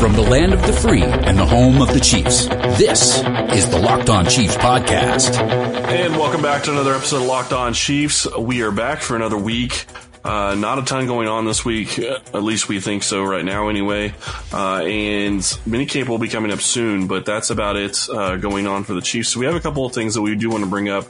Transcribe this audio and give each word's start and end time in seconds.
From 0.00 0.14
the 0.14 0.22
land 0.22 0.54
of 0.54 0.62
the 0.62 0.72
free 0.72 1.02
and 1.02 1.38
the 1.38 1.44
home 1.44 1.82
of 1.82 1.92
the 1.92 2.00
Chiefs, 2.00 2.46
this 2.78 3.18
is 3.54 3.68
the 3.68 3.78
Locked 3.78 4.08
On 4.08 4.24
Chiefs 4.24 4.56
podcast. 4.56 5.38
And 5.38 6.16
welcome 6.16 6.40
back 6.40 6.62
to 6.64 6.72
another 6.72 6.94
episode 6.94 7.18
of 7.18 7.24
Locked 7.24 7.52
On 7.52 7.74
Chiefs. 7.74 8.26
We 8.38 8.62
are 8.62 8.70
back 8.70 9.02
for 9.02 9.14
another 9.14 9.36
week. 9.36 9.84
Uh, 10.24 10.54
not 10.54 10.78
a 10.78 10.82
ton 10.86 11.06
going 11.06 11.28
on 11.28 11.44
this 11.44 11.66
week, 11.66 11.98
at 11.98 12.42
least 12.42 12.66
we 12.66 12.80
think 12.80 13.02
so 13.02 13.22
right 13.22 13.44
now, 13.44 13.68
anyway. 13.68 14.14
Uh, 14.50 14.78
and 14.84 15.40
minicamp 15.68 16.08
will 16.08 16.16
be 16.16 16.28
coming 16.28 16.50
up 16.50 16.62
soon, 16.62 17.06
but 17.06 17.26
that's 17.26 17.50
about 17.50 17.76
it 17.76 18.08
uh, 18.10 18.38
going 18.38 18.66
on 18.66 18.84
for 18.84 18.94
the 18.94 19.02
Chiefs. 19.02 19.28
So 19.28 19.40
we 19.40 19.44
have 19.44 19.54
a 19.54 19.60
couple 19.60 19.84
of 19.84 19.92
things 19.92 20.14
that 20.14 20.22
we 20.22 20.34
do 20.34 20.48
want 20.48 20.64
to 20.64 20.70
bring 20.70 20.88
up 20.88 21.04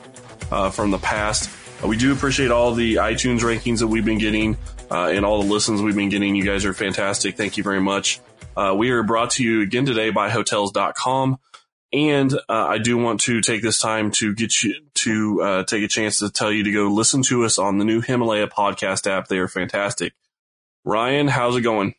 uh, 0.51 0.71
from 0.71 0.91
the 0.91 0.99
past. 0.99 1.49
Uh, 1.83 1.87
we 1.87 1.97
do 1.97 2.13
appreciate 2.13 2.51
all 2.51 2.75
the 2.75 2.97
iTunes 2.97 3.41
rankings 3.41 3.79
that 3.79 3.87
we've 3.87 4.05
been 4.05 4.19
getting 4.19 4.59
uh, 4.91 5.07
and 5.07 5.25
all 5.25 5.41
the 5.41 5.49
listens 5.49 5.81
we've 5.81 5.95
been 5.95 6.09
getting. 6.09 6.35
You 6.35 6.45
guys 6.45 6.65
are 6.65 6.75
fantastic. 6.75 7.37
Thank 7.37 7.57
you 7.57 7.63
very 7.63 7.81
much. 7.81 8.21
Uh, 8.57 8.75
we 8.77 8.91
are 8.91 9.03
brought 9.03 9.31
to 9.33 9.45
you 9.45 9.63
again 9.63 9.87
today 9.87 10.11
by 10.11 10.31
hotels.com. 10.31 11.39
And 11.93 12.33
uh, 12.33 12.39
I 12.49 12.79
do 12.79 12.97
want 12.97 13.21
to 13.23 13.41
take 13.41 13.63
this 13.63 13.81
time 13.81 14.13
to 14.13 14.35
get 14.35 14.63
you 14.63 14.75
to 14.95 15.43
uh, 15.43 15.65
take 15.65 15.83
a 15.83 15.89
chance 15.89 16.21
to 16.21 16.31
tell 16.31 16.53
you 16.53 16.63
to 16.65 16.73
go 16.73 16.89
listen 16.89 17.23
to 17.25 17.45
us 17.45 17.59
on 17.59 17.79
the 17.79 17.85
new 17.85 18.01
Himalaya 18.01 18.47
podcast 18.47 19.11
app. 19.11 19.27
They 19.27 19.39
are 19.39 19.49
fantastic. 19.49 20.13
Ryan, 20.85 21.27
how's 21.27 21.57
it 21.57 21.63
going? 21.63 21.95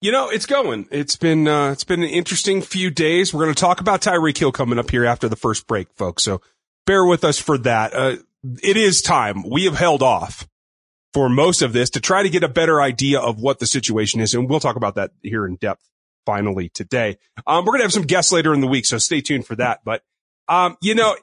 You 0.00 0.12
know, 0.12 0.28
it's 0.28 0.46
going. 0.46 0.86
It's 0.90 1.16
been 1.16 1.48
uh, 1.48 1.70
it's 1.70 1.84
been 1.84 2.02
an 2.02 2.10
interesting 2.10 2.60
few 2.60 2.90
days. 2.90 3.32
We're 3.32 3.44
going 3.44 3.54
to 3.54 3.60
talk 3.60 3.80
about 3.80 4.02
Tyreek 4.02 4.36
Hill 4.36 4.52
coming 4.52 4.78
up 4.78 4.90
here 4.90 5.06
after 5.06 5.28
the 5.28 5.36
first 5.36 5.66
break, 5.66 5.88
folks. 5.94 6.22
So 6.22 6.40
bear 6.86 7.04
with 7.04 7.24
us 7.24 7.38
for 7.38 7.58
that. 7.58 7.94
Uh, 7.94 8.16
it 8.62 8.76
is 8.76 9.00
time. 9.00 9.48
We 9.48 9.64
have 9.64 9.76
held 9.76 10.02
off 10.02 10.46
for 11.14 11.28
most 11.28 11.62
of 11.62 11.72
this 11.72 11.90
to 11.90 12.00
try 12.00 12.24
to 12.24 12.28
get 12.28 12.42
a 12.42 12.48
better 12.48 12.82
idea 12.82 13.20
of 13.20 13.40
what 13.40 13.60
the 13.60 13.66
situation 13.66 14.20
is. 14.20 14.34
And 14.34 14.50
we'll 14.50 14.60
talk 14.60 14.76
about 14.76 14.96
that 14.96 15.12
here 15.22 15.46
in 15.46 15.54
depth 15.56 15.88
finally 16.26 16.68
today. 16.70 17.18
Um, 17.46 17.64
we're 17.64 17.72
going 17.72 17.80
to 17.80 17.84
have 17.84 17.92
some 17.92 18.02
guests 18.02 18.32
later 18.32 18.52
in 18.52 18.60
the 18.60 18.66
week, 18.66 18.84
so 18.84 18.98
stay 18.98 19.20
tuned 19.20 19.46
for 19.46 19.54
that. 19.56 19.80
But, 19.84 20.02
um, 20.48 20.76
you 20.82 20.94
know, 20.94 21.14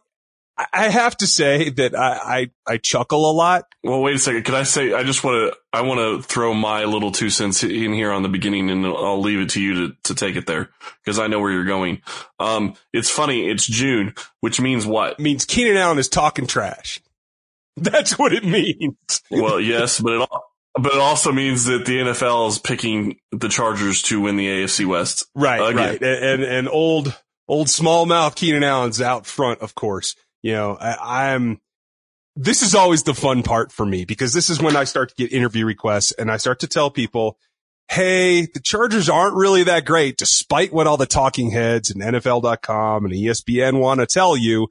I 0.74 0.90
have 0.90 1.18
to 1.18 1.28
say 1.28 1.70
that 1.70 1.96
I, 1.96 2.50
I, 2.68 2.74
I, 2.74 2.78
chuckle 2.78 3.30
a 3.30 3.34
lot. 3.34 3.66
Well, 3.84 4.02
wait 4.02 4.16
a 4.16 4.20
second. 4.20 4.44
Can 4.44 4.54
I 4.54 4.64
say, 4.64 4.94
I 4.94 5.04
just 5.04 5.24
want 5.24 5.54
to, 5.54 5.58
I 5.74 5.82
want 5.82 6.00
to 6.00 6.28
throw 6.28 6.54
my 6.54 6.84
little 6.84 7.12
two 7.12 7.30
cents 7.30 7.64
in 7.64 7.94
here 7.94 8.12
on 8.12 8.22
the 8.22 8.30
beginning 8.30 8.70
and 8.70 8.86
I'll 8.86 9.22
leave 9.22 9.40
it 9.40 9.50
to 9.52 9.62
you 9.62 9.88
to, 9.88 9.96
to 10.04 10.16
take 10.16 10.36
it 10.36 10.46
there 10.46 10.70
because 11.04 11.20
I 11.20 11.28
know 11.28 11.40
where 11.40 11.52
you're 11.52 11.66
going. 11.66 12.02
Um, 12.40 12.76
it's 12.94 13.10
funny. 13.10 13.50
It's 13.50 13.66
June, 13.66 14.14
which 14.42 14.62
means 14.62 14.86
what? 14.86 15.14
It 15.14 15.20
means 15.20 15.46
Keenan 15.46 15.78
Allen 15.78 15.98
is 15.98 16.10
talking 16.10 16.46
trash. 16.46 17.02
That's 17.78 18.18
what 18.18 18.34
it 18.34 18.44
means. 18.44 19.22
well, 19.30 19.60
yes, 19.60 20.00
but 20.00 20.14
it 20.14 20.30
but 20.76 20.94
it 20.94 21.00
also 21.00 21.32
means 21.32 21.66
that 21.66 21.86
the 21.86 22.00
NFL 22.00 22.50
is 22.50 22.60
picking 22.60 23.18
the 23.32 23.50
Chargers 23.50 24.02
to 24.04 24.22
win 24.22 24.38
the 24.38 24.48
AFC 24.48 24.86
West. 24.86 25.26
Right, 25.36 25.60
again. 25.60 25.76
right. 25.76 26.02
And, 26.02 26.44
and 26.44 26.70
old 26.70 27.18
old 27.48 27.68
smallmouth 27.68 28.36
Keenan 28.36 28.64
Allen's 28.64 29.02
out 29.02 29.26
front, 29.26 29.62
of 29.62 29.76
course. 29.76 30.16
You 30.42 30.54
know, 30.54 30.78
I, 30.80 31.28
I'm 31.28 31.60
this 32.36 32.62
is 32.62 32.74
always 32.76 33.04
the 33.04 33.14
fun 33.14 33.44
part 33.44 33.72
for 33.72 33.86
me 33.86 34.06
because 34.06 34.34
this 34.34 34.50
is 34.50 34.62
when 34.62 34.76
I 34.76 34.86
start 34.86 35.10
to 35.10 35.16
get 35.16 35.34
interview 35.34 35.66
requests 35.66 36.14
and 36.14 36.32
I 36.32 36.38
start 36.38 36.60
to 36.62 36.68
tell 36.68 36.90
people, 36.90 37.38
Hey, 37.90 38.46
the 38.46 38.62
Chargers 38.62 39.10
aren't 39.10 39.36
really 39.36 39.64
that 39.64 39.84
great, 39.86 40.16
despite 40.16 40.72
what 40.72 40.88
all 40.88 40.96
the 40.96 41.06
talking 41.06 41.52
heads 41.52 41.92
and 41.92 42.02
NFL.com 42.02 43.04
and 43.04 43.14
ESPN 43.14 43.80
want 43.80 44.00
to 44.00 44.06
tell 44.06 44.38
you. 44.38 44.70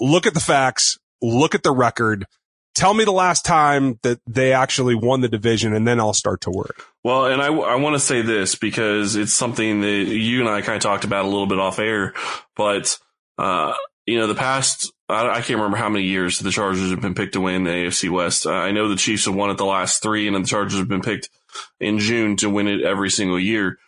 Look 0.00 0.26
at 0.26 0.32
the 0.32 0.40
facts 0.40 0.98
look 1.24 1.54
at 1.54 1.62
the 1.62 1.72
record. 1.72 2.26
Tell 2.74 2.92
me 2.92 3.04
the 3.04 3.12
last 3.12 3.44
time 3.44 4.00
that 4.02 4.20
they 4.26 4.52
actually 4.52 4.96
won 4.96 5.20
the 5.20 5.28
division 5.28 5.74
and 5.74 5.86
then 5.86 6.00
I'll 6.00 6.12
start 6.12 6.40
to 6.42 6.50
worry. 6.50 6.74
Well, 7.04 7.26
and 7.26 7.40
I, 7.40 7.46
I 7.46 7.76
want 7.76 7.94
to 7.94 8.00
say 8.00 8.22
this 8.22 8.56
because 8.56 9.14
it's 9.14 9.32
something 9.32 9.80
that 9.80 10.04
you 10.06 10.40
and 10.40 10.48
I 10.48 10.60
kind 10.60 10.76
of 10.76 10.82
talked 10.82 11.04
about 11.04 11.24
a 11.24 11.28
little 11.28 11.46
bit 11.46 11.60
off 11.60 11.78
air, 11.78 12.14
but, 12.56 12.98
uh, 13.38 13.74
you 14.06 14.18
know, 14.18 14.26
the 14.26 14.34
past, 14.34 14.92
I, 15.08 15.28
I, 15.28 15.34
can't 15.36 15.58
remember 15.58 15.76
how 15.76 15.88
many 15.88 16.04
years 16.04 16.40
the 16.40 16.50
Chargers 16.50 16.90
have 16.90 17.00
been 17.00 17.14
picked 17.14 17.34
to 17.34 17.40
win 17.40 17.62
the 17.62 17.70
AFC 17.70 18.10
West. 18.10 18.46
I 18.46 18.72
know 18.72 18.88
the 18.88 18.96
Chiefs 18.96 19.26
have 19.26 19.34
won 19.36 19.50
it 19.50 19.56
the 19.56 19.64
last 19.64 20.02
three 20.02 20.26
and 20.26 20.36
the 20.36 20.48
Chargers 20.48 20.78
have 20.78 20.88
been 20.88 21.00
picked 21.00 21.30
in 21.78 22.00
June 22.00 22.36
to 22.38 22.50
win 22.50 22.66
it 22.66 22.82
every 22.82 23.10
single 23.10 23.38
year. 23.38 23.78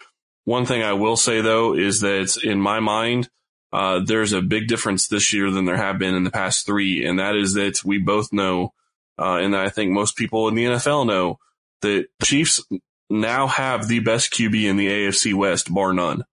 One 0.45 0.65
thing 0.65 0.85
I 0.85 0.93
will 0.93 1.17
say 1.17 1.41
though 1.41 1.75
is 1.75 2.01
that 2.01 2.37
in 2.43 2.61
my 2.61 2.79
mind, 2.79 3.29
uh, 3.77 4.01
there's 4.03 4.33
a 4.33 4.41
big 4.41 4.69
difference 4.69 5.07
this 5.07 5.35
year 5.35 5.51
than 5.51 5.67
there 5.67 5.77
have 5.77 5.99
been 5.99 6.15
in 6.15 6.25
the 6.25 6.31
past 6.31 6.65
three, 6.65 7.05
and 7.05 7.19
that 7.19 7.37
is 7.37 7.53
that 7.53 7.85
we 7.85 7.99
both 7.99 8.33
know, 8.33 8.73
uh, 9.19 9.35
and 9.37 9.55
I 9.55 9.69
think 9.69 9.93
most 9.93 10.17
people 10.17 10.49
in 10.49 10.55
the 10.55 10.65
NFL 10.65 11.07
know 11.07 11.39
that 11.83 12.07
Chiefs 12.23 12.65
now 13.11 13.47
have 13.47 13.87
the 13.87 14.01
best 14.01 14.33
QB 14.33 14.65
in 14.65 14.79
the 14.79 14.89
AFC 14.89 15.35
West, 15.35 15.73
bar 15.75 15.93
none. 15.93 16.25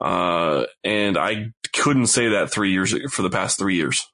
Uh, 0.00 0.64
and 0.82 1.16
I 1.16 1.52
couldn't 1.72 2.08
say 2.08 2.30
that 2.30 2.50
three 2.50 2.72
years 2.72 2.92
for 3.12 3.22
the 3.22 3.30
past 3.30 3.56
three 3.56 3.76
years. 3.76 4.10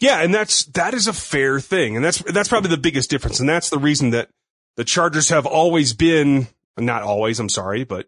Yeah, 0.00 0.20
and 0.22 0.34
that's 0.34 0.64
that 0.64 0.92
is 0.92 1.06
a 1.06 1.12
fair 1.12 1.60
thing, 1.60 1.94
and 1.94 2.04
that's 2.04 2.18
that's 2.18 2.48
probably 2.48 2.70
the 2.70 2.76
biggest 2.76 3.10
difference, 3.10 3.38
and 3.38 3.48
that's 3.48 3.70
the 3.70 3.78
reason 3.78 4.10
that 4.10 4.28
the 4.76 4.84
Chargers 4.84 5.28
have 5.28 5.46
always 5.46 5.92
been 5.92 6.48
not 6.76 7.04
always. 7.04 7.38
I'm 7.38 7.48
sorry, 7.48 7.84
but 7.84 8.06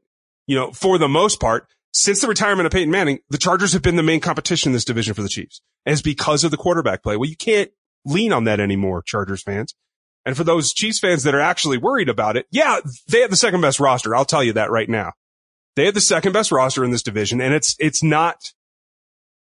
you 0.49 0.57
know, 0.57 0.73
for 0.73 0.99
the 0.99 1.09
most 1.09 1.39
part, 1.39 1.69
since 1.93 2.21
the 2.21 2.29
retirement 2.29 2.67
of 2.67 2.73
Peyton 2.73 2.91
Manning, 2.91 3.21
the 3.29 3.39
Chargers 3.39 3.75
have 3.75 3.83
been 3.83 3.97
the 3.97 4.03
main 4.03 4.21
competition 4.21 4.71
in 4.71 4.73
this 4.73 4.85
division 4.85 5.15
for 5.15 5.23
the 5.23 5.29
Chiefs. 5.29 5.61
And 5.85 5.93
it's 5.93 6.03
because 6.03 6.43
of 6.43 6.51
the 6.51 6.57
quarterback 6.57 7.03
play. 7.03 7.17
Well, 7.17 7.29
you 7.29 7.37
can't 7.37 7.71
lean 8.05 8.33
on 8.33 8.45
that 8.45 8.61
anymore, 8.61 9.03
Chargers 9.03 9.43
fans. 9.43 9.75
And 10.25 10.37
for 10.37 10.45
those 10.45 10.73
Chiefs 10.73 11.01
fans 11.01 11.25
that 11.25 11.35
are 11.35 11.41
actually 11.41 11.79
worried 11.79 12.09
about 12.09 12.37
it, 12.37 12.47
yeah, 12.51 12.81
they 13.09 13.21
have 13.21 13.31
the 13.31 13.37
second 13.37 13.61
best 13.61 13.79
roster. 13.79 14.15
I'll 14.15 14.25
tell 14.25 14.43
you 14.43 14.55
that 14.55 14.71
right 14.71 14.89
now. 14.89 15.13
They 15.77 15.85
have 15.85 15.95
the 15.95 16.01
second 16.01 16.33
best 16.33 16.51
roster 16.51 16.85
in 16.85 16.91
this 16.91 17.03
division 17.03 17.41
and 17.41 17.55
it's, 17.55 17.77
it's 17.79 18.03
not, 18.03 18.37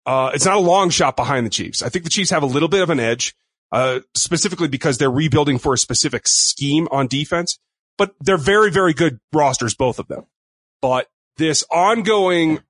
uh, 0.06 0.30
it's 0.32 0.44
not 0.44 0.56
a 0.56 0.60
long 0.60 0.90
shot 0.90 1.16
behind 1.16 1.44
the 1.44 1.50
Chiefs. 1.50 1.82
I 1.82 1.90
think 1.90 2.04
the 2.04 2.10
Chiefs 2.10 2.30
have 2.30 2.42
a 2.42 2.46
little 2.46 2.68
bit 2.68 2.82
of 2.82 2.90
an 2.90 3.00
edge, 3.00 3.34
uh, 3.72 4.00
specifically 4.14 4.68
because 4.68 4.96
they're 4.96 5.10
rebuilding 5.10 5.58
for 5.58 5.74
a 5.74 5.78
specific 5.78 6.26
scheme 6.26 6.88
on 6.90 7.08
defense, 7.08 7.58
but 7.98 8.14
they're 8.20 8.38
very, 8.38 8.70
very 8.70 8.94
good 8.94 9.18
rosters, 9.32 9.74
both 9.74 9.98
of 9.98 10.08
them. 10.08 10.24
But 10.80 11.08
this 11.38 11.64
ongoing 11.70 12.60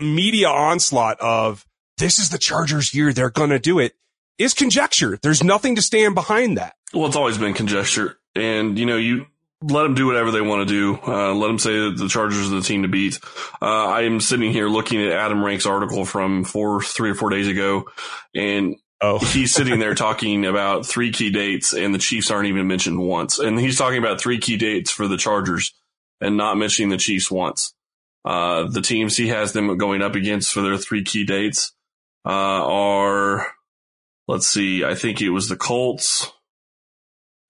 media 0.00 0.48
onslaught 0.48 1.20
of 1.20 1.66
this 1.98 2.18
is 2.18 2.30
the 2.30 2.38
Chargers 2.38 2.94
year. 2.94 3.12
They're 3.12 3.30
going 3.30 3.50
to 3.50 3.58
do 3.58 3.78
it 3.78 3.94
is 4.40 4.54
conjecture. 4.54 5.18
There's 5.22 5.44
nothing 5.44 5.76
to 5.76 5.82
stand 5.82 6.14
behind 6.14 6.56
that. 6.56 6.74
Well, 6.94 7.06
it's 7.06 7.16
always 7.16 7.38
been 7.38 7.52
conjecture. 7.52 8.16
And, 8.34 8.78
you 8.78 8.86
know, 8.86 8.96
you 8.96 9.26
let 9.62 9.82
them 9.82 9.94
do 9.94 10.06
whatever 10.06 10.30
they 10.30 10.40
want 10.40 10.66
to 10.66 10.74
do. 10.74 10.98
Uh, 11.06 11.34
let 11.34 11.48
them 11.48 11.58
say 11.58 11.78
that 11.78 11.96
the 11.98 12.08
Chargers 12.08 12.50
are 12.50 12.56
the 12.56 12.62
team 12.62 12.82
to 12.82 12.88
beat. 12.88 13.20
Uh, 13.60 13.66
I 13.66 14.02
am 14.02 14.18
sitting 14.18 14.50
here 14.50 14.68
looking 14.68 15.04
at 15.04 15.12
Adam 15.12 15.44
Rank's 15.44 15.66
article 15.66 16.06
from 16.06 16.44
four, 16.44 16.80
three 16.80 17.10
or 17.10 17.14
four 17.14 17.28
days 17.28 17.48
ago, 17.48 17.90
and 18.34 18.76
oh. 19.02 19.18
he's 19.32 19.52
sitting 19.52 19.78
there 19.78 19.94
talking 19.94 20.46
about 20.46 20.86
three 20.86 21.12
key 21.12 21.30
dates, 21.30 21.74
and 21.74 21.94
the 21.94 21.98
Chiefs 21.98 22.30
aren't 22.30 22.48
even 22.48 22.66
mentioned 22.66 22.98
once. 22.98 23.38
And 23.38 23.60
he's 23.60 23.76
talking 23.76 23.98
about 23.98 24.20
three 24.20 24.38
key 24.38 24.56
dates 24.56 24.90
for 24.90 25.06
the 25.06 25.18
Chargers 25.18 25.74
and 26.22 26.38
not 26.38 26.56
mentioning 26.56 26.88
the 26.88 26.96
Chiefs 26.96 27.30
once. 27.30 27.74
Uh, 28.24 28.68
the 28.68 28.82
teams 28.82 29.16
he 29.16 29.28
has 29.28 29.52
them 29.52 29.76
going 29.78 30.02
up 30.02 30.14
against 30.14 30.52
for 30.52 30.60
their 30.60 30.76
three 30.76 31.04
key 31.04 31.24
dates 31.24 31.72
uh, 32.26 32.30
are, 32.30 33.46
let's 34.28 34.46
see, 34.46 34.84
I 34.84 34.94
think 34.94 35.22
it 35.22 35.30
was 35.30 35.48
the 35.48 35.56
Colts. 35.56 36.30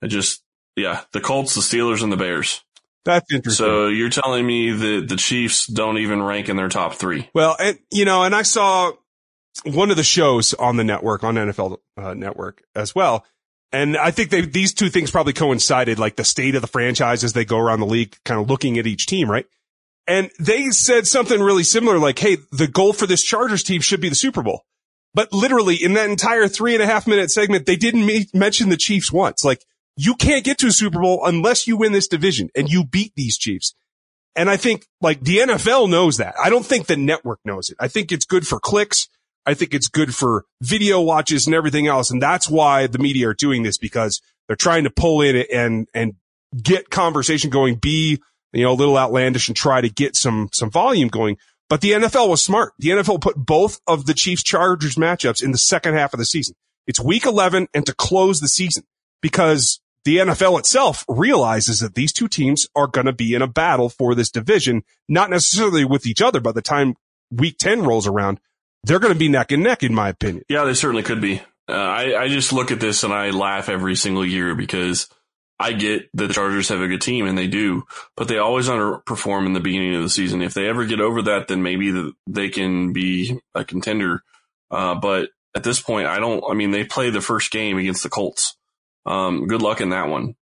I 0.02 0.06
just, 0.06 0.42
yeah, 0.76 1.02
the 1.12 1.20
Colts, 1.20 1.54
the 1.54 1.60
Steelers, 1.60 2.02
and 2.02 2.12
the 2.12 2.16
Bears. 2.16 2.62
That's 3.04 3.32
interesting. 3.32 3.64
So 3.64 3.88
you're 3.88 4.10
telling 4.10 4.46
me 4.46 4.70
that 4.70 5.06
the 5.08 5.16
Chiefs 5.16 5.66
don't 5.66 5.98
even 5.98 6.22
rank 6.22 6.48
in 6.48 6.56
their 6.56 6.68
top 6.68 6.94
three? 6.94 7.28
Well, 7.34 7.56
and 7.58 7.78
you 7.90 8.04
know, 8.04 8.24
and 8.24 8.34
I 8.34 8.42
saw 8.42 8.92
one 9.64 9.90
of 9.90 9.96
the 9.96 10.02
shows 10.02 10.54
on 10.54 10.76
the 10.76 10.84
network 10.84 11.24
on 11.24 11.34
NFL 11.34 11.78
uh, 11.96 12.14
Network 12.14 12.62
as 12.74 12.94
well. 12.94 13.24
And 13.72 13.96
I 13.96 14.10
think 14.10 14.30
they, 14.30 14.42
these 14.42 14.74
two 14.74 14.90
things 14.90 15.10
probably 15.10 15.32
coincided, 15.32 15.98
like 15.98 16.16
the 16.16 16.24
state 16.24 16.56
of 16.56 16.62
the 16.62 16.68
franchise 16.68 17.22
as 17.22 17.32
they 17.32 17.44
go 17.44 17.58
around 17.58 17.80
the 17.80 17.86
league, 17.86 18.16
kind 18.24 18.40
of 18.40 18.50
looking 18.50 18.78
at 18.78 18.86
each 18.86 19.06
team, 19.06 19.30
right? 19.30 19.46
And 20.10 20.28
they 20.40 20.70
said 20.70 21.06
something 21.06 21.40
really 21.40 21.62
similar, 21.62 21.96
like, 22.00 22.18
Hey, 22.18 22.38
the 22.50 22.66
goal 22.66 22.92
for 22.92 23.06
this 23.06 23.22
Chargers 23.22 23.62
team 23.62 23.80
should 23.80 24.00
be 24.00 24.08
the 24.08 24.16
Super 24.16 24.42
Bowl. 24.42 24.64
But 25.14 25.32
literally 25.32 25.76
in 25.76 25.92
that 25.92 26.10
entire 26.10 26.48
three 26.48 26.74
and 26.74 26.82
a 26.82 26.86
half 26.86 27.06
minute 27.06 27.30
segment, 27.30 27.64
they 27.64 27.76
didn't 27.76 28.04
me- 28.04 28.26
mention 28.34 28.70
the 28.70 28.76
Chiefs 28.76 29.12
once. 29.12 29.44
Like 29.44 29.64
you 29.96 30.16
can't 30.16 30.44
get 30.44 30.58
to 30.58 30.66
a 30.66 30.72
Super 30.72 31.00
Bowl 31.00 31.24
unless 31.24 31.68
you 31.68 31.76
win 31.76 31.92
this 31.92 32.08
division 32.08 32.48
and 32.56 32.68
you 32.68 32.84
beat 32.84 33.12
these 33.14 33.38
Chiefs. 33.38 33.76
And 34.34 34.50
I 34.50 34.56
think 34.56 34.84
like 35.00 35.20
the 35.20 35.38
NFL 35.38 35.88
knows 35.88 36.16
that. 36.16 36.34
I 36.42 36.50
don't 36.50 36.66
think 36.66 36.88
the 36.88 36.96
network 36.96 37.38
knows 37.44 37.70
it. 37.70 37.76
I 37.78 37.86
think 37.86 38.10
it's 38.10 38.24
good 38.24 38.48
for 38.48 38.58
clicks. 38.58 39.08
I 39.46 39.54
think 39.54 39.74
it's 39.74 39.88
good 39.88 40.12
for 40.12 40.44
video 40.60 41.00
watches 41.00 41.46
and 41.46 41.54
everything 41.54 41.86
else. 41.86 42.10
And 42.10 42.20
that's 42.20 42.50
why 42.50 42.88
the 42.88 42.98
media 42.98 43.28
are 43.28 43.34
doing 43.34 43.62
this 43.62 43.78
because 43.78 44.20
they're 44.48 44.56
trying 44.56 44.84
to 44.84 44.90
pull 44.90 45.22
in 45.22 45.44
and, 45.54 45.86
and 45.94 46.14
get 46.60 46.90
conversation 46.90 47.50
going, 47.50 47.76
be 47.76 48.20
you 48.52 48.64
know, 48.64 48.72
a 48.72 48.74
little 48.74 48.98
outlandish 48.98 49.48
and 49.48 49.56
try 49.56 49.80
to 49.80 49.88
get 49.88 50.16
some, 50.16 50.48
some 50.52 50.70
volume 50.70 51.08
going. 51.08 51.36
But 51.68 51.80
the 51.80 51.92
NFL 51.92 52.28
was 52.28 52.42
smart. 52.42 52.72
The 52.78 52.90
NFL 52.90 53.20
put 53.20 53.36
both 53.36 53.80
of 53.86 54.06
the 54.06 54.14
Chiefs 54.14 54.42
Chargers 54.42 54.96
matchups 54.96 55.42
in 55.42 55.52
the 55.52 55.58
second 55.58 55.94
half 55.94 56.12
of 56.12 56.18
the 56.18 56.24
season. 56.24 56.56
It's 56.86 56.98
week 56.98 57.24
11 57.24 57.68
and 57.72 57.86
to 57.86 57.94
close 57.94 58.40
the 58.40 58.48
season 58.48 58.84
because 59.22 59.80
the 60.04 60.16
NFL 60.16 60.58
itself 60.58 61.04
realizes 61.08 61.80
that 61.80 61.94
these 61.94 62.12
two 62.12 62.26
teams 62.26 62.66
are 62.74 62.86
going 62.86 63.06
to 63.06 63.12
be 63.12 63.34
in 63.34 63.42
a 63.42 63.46
battle 63.46 63.88
for 63.88 64.14
this 64.14 64.30
division, 64.30 64.82
not 65.08 65.30
necessarily 65.30 65.84
with 65.84 66.06
each 66.06 66.22
other. 66.22 66.40
By 66.40 66.52
the 66.52 66.62
time 66.62 66.96
week 67.30 67.58
10 67.58 67.84
rolls 67.84 68.06
around, 68.06 68.40
they're 68.82 68.98
going 68.98 69.12
to 69.12 69.18
be 69.18 69.28
neck 69.28 69.52
and 69.52 69.62
neck, 69.62 69.82
in 69.82 69.94
my 69.94 70.08
opinion. 70.08 70.44
Yeah, 70.48 70.64
they 70.64 70.74
certainly 70.74 71.02
could 71.02 71.20
be. 71.20 71.42
Uh, 71.68 71.74
I, 71.74 72.22
I 72.22 72.28
just 72.28 72.52
look 72.52 72.72
at 72.72 72.80
this 72.80 73.04
and 73.04 73.12
I 73.12 73.30
laugh 73.30 73.68
every 73.68 73.94
single 73.94 74.24
year 74.24 74.54
because 74.54 75.08
I 75.60 75.74
get 75.74 76.08
that 76.14 76.28
the 76.28 76.32
Chargers 76.32 76.70
have 76.70 76.80
a 76.80 76.88
good 76.88 77.02
team 77.02 77.26
and 77.26 77.36
they 77.36 77.46
do, 77.46 77.82
but 78.16 78.28
they 78.28 78.38
always 78.38 78.66
underperform 78.66 79.44
in 79.44 79.52
the 79.52 79.60
beginning 79.60 79.94
of 79.94 80.02
the 80.02 80.08
season. 80.08 80.40
If 80.40 80.54
they 80.54 80.66
ever 80.66 80.86
get 80.86 81.02
over 81.02 81.20
that, 81.22 81.48
then 81.48 81.62
maybe 81.62 81.90
the, 81.90 82.12
they 82.26 82.48
can 82.48 82.94
be 82.94 83.38
a 83.54 83.62
contender. 83.62 84.22
Uh, 84.70 84.94
but 84.94 85.28
at 85.54 85.62
this 85.62 85.78
point, 85.78 86.06
I 86.06 86.18
don't, 86.18 86.42
I 86.50 86.54
mean, 86.54 86.70
they 86.70 86.84
play 86.84 87.10
the 87.10 87.20
first 87.20 87.50
game 87.50 87.76
against 87.76 88.02
the 88.02 88.08
Colts. 88.08 88.56
Um, 89.04 89.48
good 89.48 89.60
luck 89.60 89.82
in 89.82 89.90
that 89.90 90.08
one. 90.08 90.34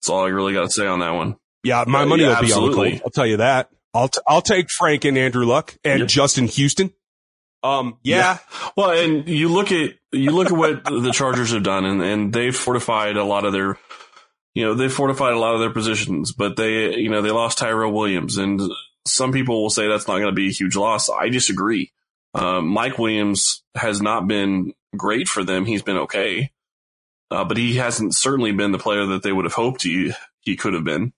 That's 0.00 0.10
all 0.10 0.24
I 0.24 0.30
really 0.30 0.52
got 0.52 0.62
to 0.62 0.70
say 0.70 0.86
on 0.86 0.98
that 0.98 1.12
one. 1.12 1.36
Yeah, 1.62 1.84
my 1.86 2.04
money 2.04 2.24
yeah, 2.24 2.40
will 2.40 2.46
be 2.46 2.52
on 2.52 2.70
the 2.70 2.74
Colts. 2.74 3.00
I'll 3.04 3.10
tell 3.10 3.26
you 3.26 3.36
that. 3.36 3.70
I'll, 3.94 4.08
t- 4.08 4.20
I'll 4.26 4.42
take 4.42 4.68
Frank 4.68 5.04
and 5.04 5.16
Andrew 5.16 5.44
Luck 5.44 5.76
and 5.84 6.00
yep. 6.00 6.08
Justin 6.08 6.48
Houston. 6.48 6.92
Um, 7.62 7.98
yeah. 8.02 8.16
yeah. 8.16 8.38
Well, 8.76 8.90
and 8.90 9.28
you 9.28 9.48
look 9.48 9.70
at, 9.72 9.94
you 10.12 10.30
look 10.30 10.48
at 10.50 10.56
what 10.56 10.84
the 10.84 11.12
Chargers 11.12 11.52
have 11.52 11.62
done 11.62 11.84
and, 11.84 12.02
and 12.02 12.32
they've 12.32 12.54
fortified 12.54 13.16
a 13.16 13.24
lot 13.24 13.44
of 13.44 13.52
their, 13.52 13.78
you 14.54 14.64
know, 14.64 14.74
they 14.74 14.88
fortified 14.88 15.32
a 15.32 15.38
lot 15.38 15.54
of 15.54 15.60
their 15.60 15.70
positions, 15.70 16.32
but 16.32 16.56
they, 16.56 16.96
you 16.96 17.08
know, 17.08 17.22
they 17.22 17.30
lost 17.30 17.58
Tyrell 17.58 17.92
Williams 17.92 18.36
and 18.36 18.60
some 19.06 19.32
people 19.32 19.62
will 19.62 19.70
say 19.70 19.88
that's 19.88 20.08
not 20.08 20.18
going 20.18 20.26
to 20.26 20.32
be 20.32 20.48
a 20.48 20.52
huge 20.52 20.76
loss. 20.76 21.08
I 21.08 21.28
disagree. 21.28 21.92
Uh, 22.34 22.60
Mike 22.60 22.98
Williams 22.98 23.62
has 23.74 24.00
not 24.00 24.26
been 24.26 24.74
great 24.96 25.28
for 25.28 25.44
them. 25.44 25.64
He's 25.64 25.82
been 25.82 25.98
okay. 25.98 26.50
Uh, 27.30 27.44
but 27.44 27.56
he 27.56 27.76
hasn't 27.76 28.14
certainly 28.14 28.52
been 28.52 28.72
the 28.72 28.78
player 28.78 29.06
that 29.06 29.22
they 29.22 29.32
would 29.32 29.44
have 29.44 29.54
hoped 29.54 29.82
he, 29.82 30.12
he 30.40 30.56
could 30.56 30.74
have 30.74 30.84
been. 30.84 31.12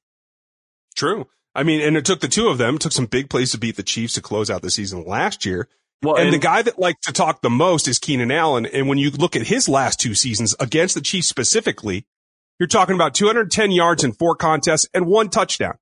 True. 0.95 1.27
I 1.55 1.63
mean, 1.63 1.81
and 1.81 1.97
it 1.97 2.05
took 2.05 2.21
the 2.21 2.29
two 2.29 2.49
of 2.49 2.59
them, 2.59 2.79
took 2.79 2.93
some 2.93 3.07
big 3.07 3.31
plays 3.31 3.53
to 3.53 3.59
beat 3.59 3.77
the 3.77 3.83
Chiefs 3.83 4.15
to 4.15 4.23
close 4.23 4.51
out 4.51 4.63
the 4.63 4.71
season 4.71 5.05
last 5.05 5.45
year. 5.45 5.69
Well, 6.05 6.17
and, 6.17 6.27
and, 6.27 6.35
the 6.35 6.39
guy 6.39 6.63
that 6.63 6.79
likes 6.79 7.07
to 7.07 7.13
talk 7.13 7.41
the 7.41 7.51
most 7.51 7.89
is 7.89 7.99
Keenan 7.99 8.31
Allen. 8.31 8.67
And 8.67 8.89
when 8.89 8.99
you 8.99 9.11
look 9.11 9.37
at 9.37 9.47
his 9.47 9.69
last 9.69 9.99
two 9.99 10.15
seasons 10.15 10.55
against 10.61 10.95
the 10.95 11.01
Chiefs 11.01 11.29
specifically, 11.29 12.07
you're 12.59 12.67
talking 12.67 12.95
about 12.95 13.15
210 13.15 13.71
yards 13.73 14.05
in 14.05 14.13
four 14.13 14.37
contests 14.37 14.87
and 14.93 15.07
one 15.07 15.31
touchdown. 15.31 15.75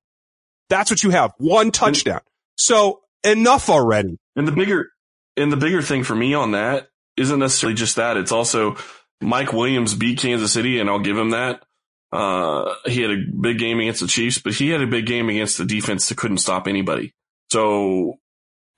That's 0.69 0.89
what 0.89 1.03
you 1.03 1.09
have. 1.09 1.33
One 1.37 1.71
touchdown. 1.71 2.21
So 2.57 3.01
enough 3.23 3.69
already. 3.69 4.17
And 4.35 4.47
the 4.47 4.51
bigger, 4.51 4.89
and 5.37 5.51
the 5.51 5.57
bigger 5.57 5.81
thing 5.81 6.03
for 6.03 6.15
me 6.15 6.33
on 6.33 6.51
that 6.51 6.87
isn't 7.17 7.39
necessarily 7.39 7.75
just 7.75 7.97
that. 7.97 8.17
It's 8.17 8.31
also 8.31 8.77
Mike 9.21 9.53
Williams 9.53 9.93
beat 9.93 10.19
Kansas 10.19 10.53
City 10.53 10.79
and 10.79 10.89
I'll 10.89 10.99
give 10.99 11.17
him 11.17 11.31
that. 11.31 11.63
Uh, 12.11 12.75
he 12.85 13.01
had 13.01 13.11
a 13.11 13.23
big 13.41 13.57
game 13.57 13.79
against 13.79 14.01
the 14.01 14.07
Chiefs, 14.07 14.37
but 14.37 14.53
he 14.53 14.69
had 14.69 14.81
a 14.81 14.87
big 14.87 15.05
game 15.05 15.29
against 15.29 15.57
the 15.57 15.65
defense 15.65 16.07
that 16.09 16.17
couldn't 16.17 16.37
stop 16.37 16.67
anybody. 16.67 17.13
So 17.51 18.19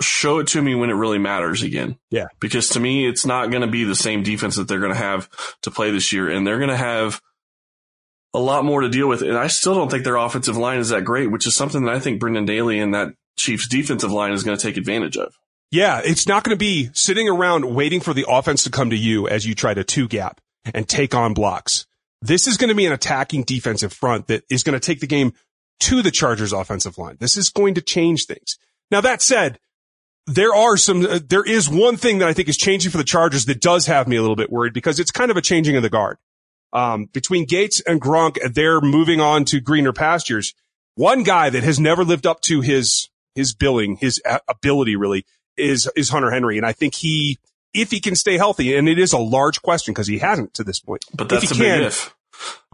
show 0.01 0.39
it 0.39 0.47
to 0.47 0.62
me 0.62 0.75
when 0.75 0.89
it 0.89 0.94
really 0.94 1.18
matters 1.18 1.63
again. 1.63 1.97
Yeah. 2.09 2.27
Because 2.39 2.69
to 2.69 2.80
me, 2.80 3.07
it's 3.07 3.25
not 3.25 3.50
going 3.50 3.62
to 3.62 3.68
be 3.68 3.83
the 3.83 3.95
same 3.95 4.24
defense 4.24 4.56
that 4.57 4.68
they're 4.68 4.80
going 4.80 4.92
to 4.92 4.97
have 4.97 5.30
to 5.62 5.71
play 5.71 5.92
this 5.92 6.12
year. 6.12 6.30
And 6.30 6.45
they're 6.45 6.57
going 6.57 6.69
to 6.69 6.77
have 6.77 7.21
a 8.33 8.39
lot 8.39 8.65
more 8.65 8.81
to 8.81 8.89
deal 8.89 9.07
with. 9.07 9.21
And 9.21 9.38
I 9.38 9.47
still 9.47 9.74
don't 9.75 9.89
think 9.89 10.03
their 10.03 10.18
offensive 10.18 10.57
line 10.57 10.80
is 10.80 10.89
that 10.89 11.06
great, 11.06 11.31
which 11.31 11.47
is 11.47 11.56
something 11.56 11.86
that 11.86 11.95
I 11.95 12.00
think 12.00 12.19
Brendan 12.19 12.45
Daly 12.45 12.80
and 12.80 12.94
that 12.94 13.13
Chiefs 13.38 13.68
defensive 13.68 14.12
line 14.12 14.33
is 14.33 14.44
going 14.44 14.57
to 14.57 14.62
take 14.62 14.77
advantage 14.77 15.18
of. 15.18 15.33
Yeah. 15.71 16.01
It's 16.03 16.27
not 16.27 16.44
going 16.44 16.56
to 16.56 16.59
be 16.59 16.89
sitting 16.94 17.30
around 17.30 17.74
waiting 17.74 18.01
for 18.01 18.13
the 18.13 18.25
offense 18.27 18.63
to 18.63 18.69
come 18.69 18.89
to 18.89 18.98
you 18.98 19.27
as 19.27 19.45
you 19.45 19.56
try 19.56 19.74
to 19.74 19.83
two 19.83 20.07
gap 20.07 20.41
and 20.74 20.88
take 20.88 21.15
on 21.15 21.33
blocks. 21.33 21.86
This 22.21 22.48
is 22.48 22.57
going 22.57 22.69
to 22.69 22.75
be 22.75 22.86
an 22.86 22.94
attacking 22.94 23.44
defensive 23.44 23.94
front 23.94 24.27
that 24.27 24.44
is 24.50 24.63
going 24.63 24.74
to 24.74 24.86
take 24.86 25.00
the 25.00 25.07
game 25.07 25.33
to 25.81 26.01
the 26.01 26.12
Chargers 26.12 26.53
offensive 26.53 26.98
line. 26.98 27.18
This 27.19 27.38
is 27.38 27.50
going 27.50 27.75
to 27.75 27.81
change 27.81 28.25
things. 28.25 28.57
Now 28.89 29.01
that 29.01 29.21
said, 29.21 29.59
there 30.27 30.54
are 30.54 30.77
some, 30.77 31.06
uh, 31.06 31.19
there 31.27 31.44
is 31.44 31.69
one 31.69 31.98
thing 31.98 32.19
that 32.19 32.27
I 32.27 32.33
think 32.33 32.50
is 32.50 32.57
changing 32.57 32.92
for 32.92 32.98
the 32.98 33.04
Chargers 33.04 33.45
that 33.45 33.62
does 33.62 33.86
have 33.86 34.07
me 34.07 34.16
a 34.16 34.22
little 34.22 34.36
bit 34.36 34.51
worried 34.51 34.74
because 34.74 35.00
it's 35.00 35.12
kind 35.12 35.31
of 35.31 35.38
a 35.38 35.42
changing 35.42 35.75
of 35.75 35.83
the 35.83 35.89
guard. 35.89 36.18
Um, 36.74 37.06
between 37.06 37.45
Gates 37.45 37.81
and 37.81 38.01
Gronk, 38.01 38.38
they're 38.54 38.81
moving 38.81 39.22
on 39.22 39.45
to 39.45 39.60
greener 39.60 39.94
pastures. 39.94 40.54
One 40.95 41.24
guy 41.24 41.50
that 41.50 41.63
has 41.63 41.80
never 41.80 42.04
lived 42.04 42.25
up 42.25 42.42
to 42.42 42.62
his, 42.62 43.10
his 43.36 43.54
billing, 43.54 43.98
his 43.98 44.22
ability 44.48 44.95
really 44.95 45.25
is, 45.57 45.89
is 45.95 46.10
Hunter 46.10 46.31
Henry. 46.31 46.57
And 46.57 46.66
I 46.66 46.74
think 46.74 46.95
he, 46.95 47.38
if 47.74 47.92
he 47.92 48.00
can 48.00 48.16
stay 48.16 48.38
healthy, 48.38 48.75
and 48.75 48.89
it 48.89 48.98
is 48.98 49.13
a 49.13 49.18
large 49.18 49.62
question 49.62 49.94
because 49.94 50.07
he 50.07 50.18
hasn't 50.18 50.54
to 50.56 50.63
this 50.63 50.80
point. 50.80 51.06
But 51.13 51.30
that's 51.30 51.51
a 51.51 51.56
can, 51.56 51.80
big 51.80 51.88
if. 51.88 52.16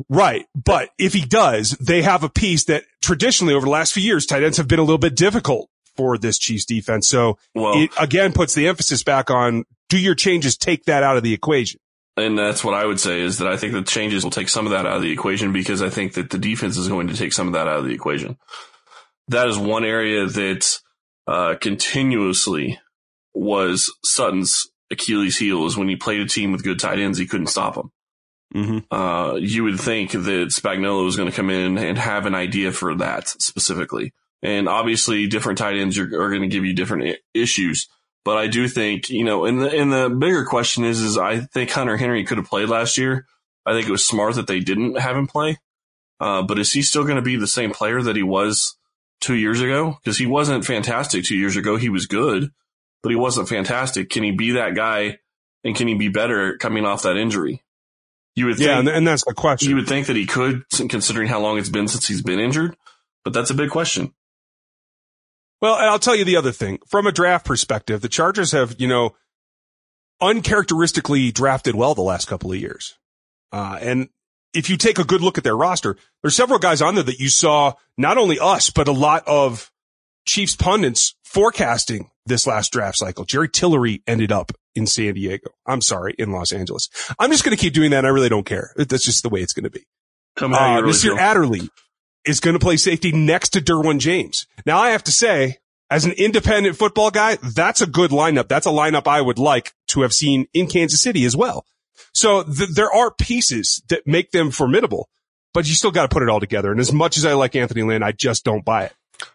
Right. 0.09 0.45
But 0.55 0.89
if 0.97 1.13
he 1.13 1.25
does, 1.25 1.71
they 1.71 2.01
have 2.01 2.23
a 2.23 2.29
piece 2.29 2.65
that 2.65 2.85
traditionally 3.01 3.53
over 3.53 3.65
the 3.65 3.71
last 3.71 3.93
few 3.93 4.03
years, 4.03 4.25
tight 4.25 4.43
ends 4.43 4.57
have 4.57 4.67
been 4.67 4.79
a 4.79 4.83
little 4.83 4.97
bit 4.97 5.15
difficult 5.15 5.69
for 6.01 6.17
this 6.17 6.39
Chiefs 6.39 6.65
defense. 6.65 7.07
So 7.07 7.37
well, 7.53 7.79
it 7.79 7.91
again 7.99 8.33
puts 8.33 8.55
the 8.55 8.67
emphasis 8.67 9.03
back 9.03 9.29
on 9.29 9.65
do 9.89 9.99
your 9.99 10.15
changes 10.15 10.57
take 10.57 10.85
that 10.85 11.03
out 11.03 11.15
of 11.15 11.23
the 11.23 11.33
equation? 11.33 11.79
And 12.17 12.37
that's 12.37 12.63
what 12.63 12.73
I 12.73 12.85
would 12.85 12.99
say 12.99 13.21
is 13.21 13.37
that 13.37 13.47
I 13.47 13.55
think 13.55 13.73
the 13.73 13.83
changes 13.83 14.23
will 14.23 14.31
take 14.31 14.49
some 14.49 14.65
of 14.65 14.71
that 14.71 14.85
out 14.87 14.97
of 14.97 15.01
the 15.01 15.11
equation 15.11 15.53
because 15.53 15.81
I 15.81 15.89
think 15.89 16.13
that 16.13 16.31
the 16.31 16.39
defense 16.39 16.75
is 16.75 16.87
going 16.87 17.07
to 17.07 17.15
take 17.15 17.33
some 17.33 17.47
of 17.47 17.53
that 17.53 17.67
out 17.67 17.79
of 17.79 17.85
the 17.85 17.93
equation. 17.93 18.37
That 19.27 19.47
is 19.47 19.57
one 19.57 19.85
area 19.85 20.25
that 20.25 20.79
uh, 21.27 21.55
continuously 21.61 22.79
was 23.33 23.93
Sutton's 24.03 24.67
Achilles 24.89 25.37
heel 25.37 25.65
is 25.67 25.77
when 25.77 25.87
he 25.87 25.95
played 25.95 26.19
a 26.21 26.27
team 26.27 26.51
with 26.51 26.63
good 26.63 26.79
tight 26.79 26.99
ends, 26.99 27.17
he 27.17 27.27
couldn't 27.27 27.47
stop 27.47 27.75
them. 27.75 27.91
Mm-hmm. 28.55 28.93
Uh, 28.93 29.35
you 29.35 29.63
would 29.63 29.79
think 29.79 30.11
that 30.11 30.49
Spagnuolo 30.49 31.05
was 31.05 31.15
going 31.15 31.29
to 31.29 31.35
come 31.35 31.49
in 31.49 31.77
and 31.77 31.97
have 31.97 32.25
an 32.25 32.35
idea 32.35 32.71
for 32.71 32.95
that 32.95 33.29
specifically. 33.29 34.13
And 34.43 34.67
obviously 34.67 35.27
different 35.27 35.59
tight 35.59 35.77
ends 35.77 35.97
are, 35.97 36.03
are 36.03 36.29
going 36.29 36.41
to 36.41 36.47
give 36.47 36.65
you 36.65 36.73
different 36.73 37.17
issues. 37.33 37.87
But 38.23 38.37
I 38.37 38.47
do 38.47 38.67
think, 38.67 39.09
you 39.09 39.23
know, 39.23 39.45
and 39.45 39.61
the, 39.61 39.71
and 39.71 39.91
the 39.91 40.09
bigger 40.09 40.45
question 40.45 40.83
is, 40.83 41.01
is 41.01 41.17
I 41.17 41.39
think 41.39 41.71
Hunter 41.71 41.97
Henry 41.97 42.23
could 42.23 42.37
have 42.37 42.47
played 42.47 42.69
last 42.69 42.97
year. 42.97 43.25
I 43.65 43.73
think 43.73 43.87
it 43.87 43.91
was 43.91 44.05
smart 44.05 44.35
that 44.35 44.47
they 44.47 44.59
didn't 44.59 44.99
have 44.99 45.15
him 45.15 45.27
play. 45.27 45.59
Uh, 46.19 46.43
but 46.43 46.59
is 46.59 46.71
he 46.71 46.83
still 46.83 47.03
going 47.03 47.15
to 47.15 47.21
be 47.21 47.35
the 47.35 47.47
same 47.47 47.71
player 47.71 48.01
that 48.01 48.15
he 48.15 48.23
was 48.23 48.75
two 49.21 49.35
years 49.35 49.61
ago? 49.61 49.97
Because 50.03 50.19
he 50.19 50.27
wasn't 50.27 50.65
fantastic 50.65 51.23
two 51.23 51.37
years 51.37 51.57
ago. 51.57 51.77
He 51.77 51.89
was 51.89 52.05
good, 52.05 52.51
but 53.01 53.09
he 53.09 53.15
wasn't 53.15 53.49
fantastic. 53.49 54.09
Can 54.09 54.23
he 54.23 54.31
be 54.31 54.51
that 54.51 54.75
guy? 54.75 55.17
And 55.63 55.75
can 55.75 55.87
he 55.87 55.95
be 55.95 56.09
better 56.09 56.57
coming 56.57 56.85
off 56.85 57.03
that 57.03 57.17
injury? 57.17 57.63
You 58.35 58.45
would, 58.47 58.57
think, 58.57 58.67
yeah, 58.67 58.95
and 58.95 59.05
that's 59.05 59.25
the 59.25 59.33
question. 59.33 59.69
You 59.69 59.75
would 59.75 59.87
think 59.87 60.07
that 60.07 60.15
he 60.15 60.25
could, 60.25 60.63
considering 60.69 61.27
how 61.27 61.41
long 61.41 61.57
it's 61.57 61.69
been 61.69 61.87
since 61.87 62.07
he's 62.07 62.21
been 62.21 62.39
injured, 62.39 62.75
but 63.23 63.33
that's 63.33 63.49
a 63.49 63.53
big 63.53 63.69
question. 63.69 64.13
Well, 65.61 65.75
and 65.75 65.85
I'll 65.85 65.99
tell 65.99 66.15
you 66.15 66.25
the 66.25 66.37
other 66.37 66.51
thing 66.51 66.79
from 66.87 67.05
a 67.07 67.11
draft 67.11 67.45
perspective, 67.45 68.01
the 68.01 68.09
Chargers 68.09 68.51
have, 68.51 68.75
you 68.79 68.87
know, 68.87 69.15
uncharacteristically 70.19 71.31
drafted 71.31 71.75
well 71.75 71.95
the 71.95 72.01
last 72.01 72.27
couple 72.27 72.51
of 72.51 72.57
years. 72.57 72.97
Uh, 73.51 73.77
and 73.81 74.09
if 74.53 74.69
you 74.69 74.77
take 74.77 74.99
a 74.99 75.03
good 75.03 75.21
look 75.21 75.37
at 75.37 75.43
their 75.43 75.55
roster, 75.55 75.97
there's 76.21 76.35
several 76.35 76.59
guys 76.59 76.81
on 76.81 76.95
there 76.95 77.03
that 77.03 77.19
you 77.19 77.29
saw 77.29 77.73
not 77.97 78.17
only 78.17 78.39
us, 78.39 78.69
but 78.69 78.87
a 78.87 78.91
lot 78.91 79.23
of 79.27 79.71
Chiefs 80.25 80.55
pundits 80.55 81.15
forecasting 81.23 82.09
this 82.25 82.45
last 82.45 82.71
draft 82.71 82.97
cycle. 82.97 83.25
Jerry 83.25 83.49
Tillery 83.49 84.03
ended 84.05 84.31
up 84.31 84.51
in 84.75 84.87
San 84.87 85.15
Diego. 85.15 85.51
I'm 85.65 85.81
sorry, 85.81 86.15
in 86.17 86.31
Los 86.31 86.51
Angeles. 86.51 86.89
I'm 87.19 87.31
just 87.31 87.43
going 87.43 87.55
to 87.55 87.61
keep 87.61 87.73
doing 87.73 87.91
that. 87.91 87.99
And 87.99 88.07
I 88.07 88.11
really 88.11 88.29
don't 88.29 88.45
care. 88.45 88.73
That's 88.75 89.05
just 89.05 89.23
the 89.23 89.29
way 89.29 89.41
it's 89.41 89.53
going 89.53 89.63
to 89.63 89.69
be. 89.69 89.85
Come 90.35 90.53
on, 90.53 90.83
uh, 90.83 90.87
Nasir 90.87 91.17
Adderley 91.17 91.69
is 92.25 92.39
going 92.39 92.53
to 92.53 92.59
play 92.59 92.77
safety 92.77 93.11
next 93.11 93.49
to 93.49 93.61
Derwin 93.61 93.99
James. 93.99 94.47
Now 94.65 94.79
I 94.79 94.91
have 94.91 95.03
to 95.05 95.11
say, 95.11 95.57
as 95.89 96.05
an 96.05 96.11
independent 96.11 96.77
football 96.77 97.11
guy, 97.11 97.37
that's 97.41 97.81
a 97.81 97.87
good 97.87 98.11
lineup. 98.11 98.47
That's 98.47 98.65
a 98.65 98.71
lineup 98.71 99.07
I 99.07 99.21
would 99.21 99.39
like 99.39 99.73
to 99.89 100.01
have 100.01 100.13
seen 100.13 100.47
in 100.53 100.67
Kansas 100.67 101.01
City 101.01 101.25
as 101.25 101.35
well. 101.35 101.65
So 102.13 102.43
th- 102.43 102.69
there 102.75 102.91
are 102.91 103.11
pieces 103.11 103.83
that 103.89 104.07
make 104.07 104.31
them 104.31 104.51
formidable, 104.51 105.09
but 105.53 105.67
you 105.67 105.73
still 105.73 105.91
got 105.91 106.03
to 106.03 106.13
put 106.13 106.23
it 106.23 106.29
all 106.29 106.39
together. 106.39 106.71
And 106.71 106.79
as 106.79 106.93
much 106.93 107.17
as 107.17 107.25
I 107.25 107.33
like 107.33 107.55
Anthony 107.55 107.83
Lynn, 107.83 108.03
I 108.03 108.11
just 108.11 108.45
don't 108.45 108.63
buy 108.63 108.85
it. 108.85 108.93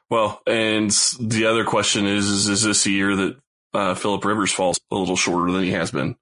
Well, 0.09 0.40
and 0.47 0.90
the 1.21 1.47
other 1.47 1.64
question 1.64 2.07
is, 2.07 2.26
is, 2.28 2.49
is 2.49 2.62
this 2.62 2.87
a 2.87 2.90
year 2.90 3.16
that 3.16 3.37
uh, 3.75 3.95
Philip 3.95 4.25
Rivers 4.25 4.52
falls 4.52 4.81
a 4.90 4.97
little 4.97 5.16
shorter 5.16 5.52
than 5.52 5.62
he 5.62 5.73
has 5.73 5.90
been? 5.90 6.16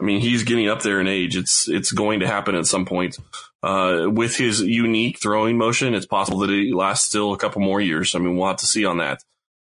I 0.00 0.04
mean, 0.04 0.20
he's 0.20 0.44
getting 0.44 0.68
up 0.68 0.82
there 0.82 1.00
in 1.00 1.08
age. 1.08 1.36
It's 1.36 1.68
it's 1.68 1.90
going 1.90 2.20
to 2.20 2.26
happen 2.26 2.54
at 2.54 2.66
some 2.66 2.86
point. 2.86 3.18
Uh, 3.62 4.06
with 4.08 4.36
his 4.36 4.60
unique 4.60 5.18
throwing 5.18 5.58
motion, 5.58 5.94
it's 5.94 6.06
possible 6.06 6.38
that 6.40 6.50
it 6.50 6.74
lasts 6.74 7.08
still 7.08 7.32
a 7.32 7.38
couple 7.38 7.60
more 7.60 7.80
years. 7.80 8.14
I 8.14 8.18
mean, 8.18 8.36
we'll 8.36 8.46
have 8.46 8.58
to 8.58 8.66
see 8.66 8.84
on 8.84 8.98
that. 8.98 9.24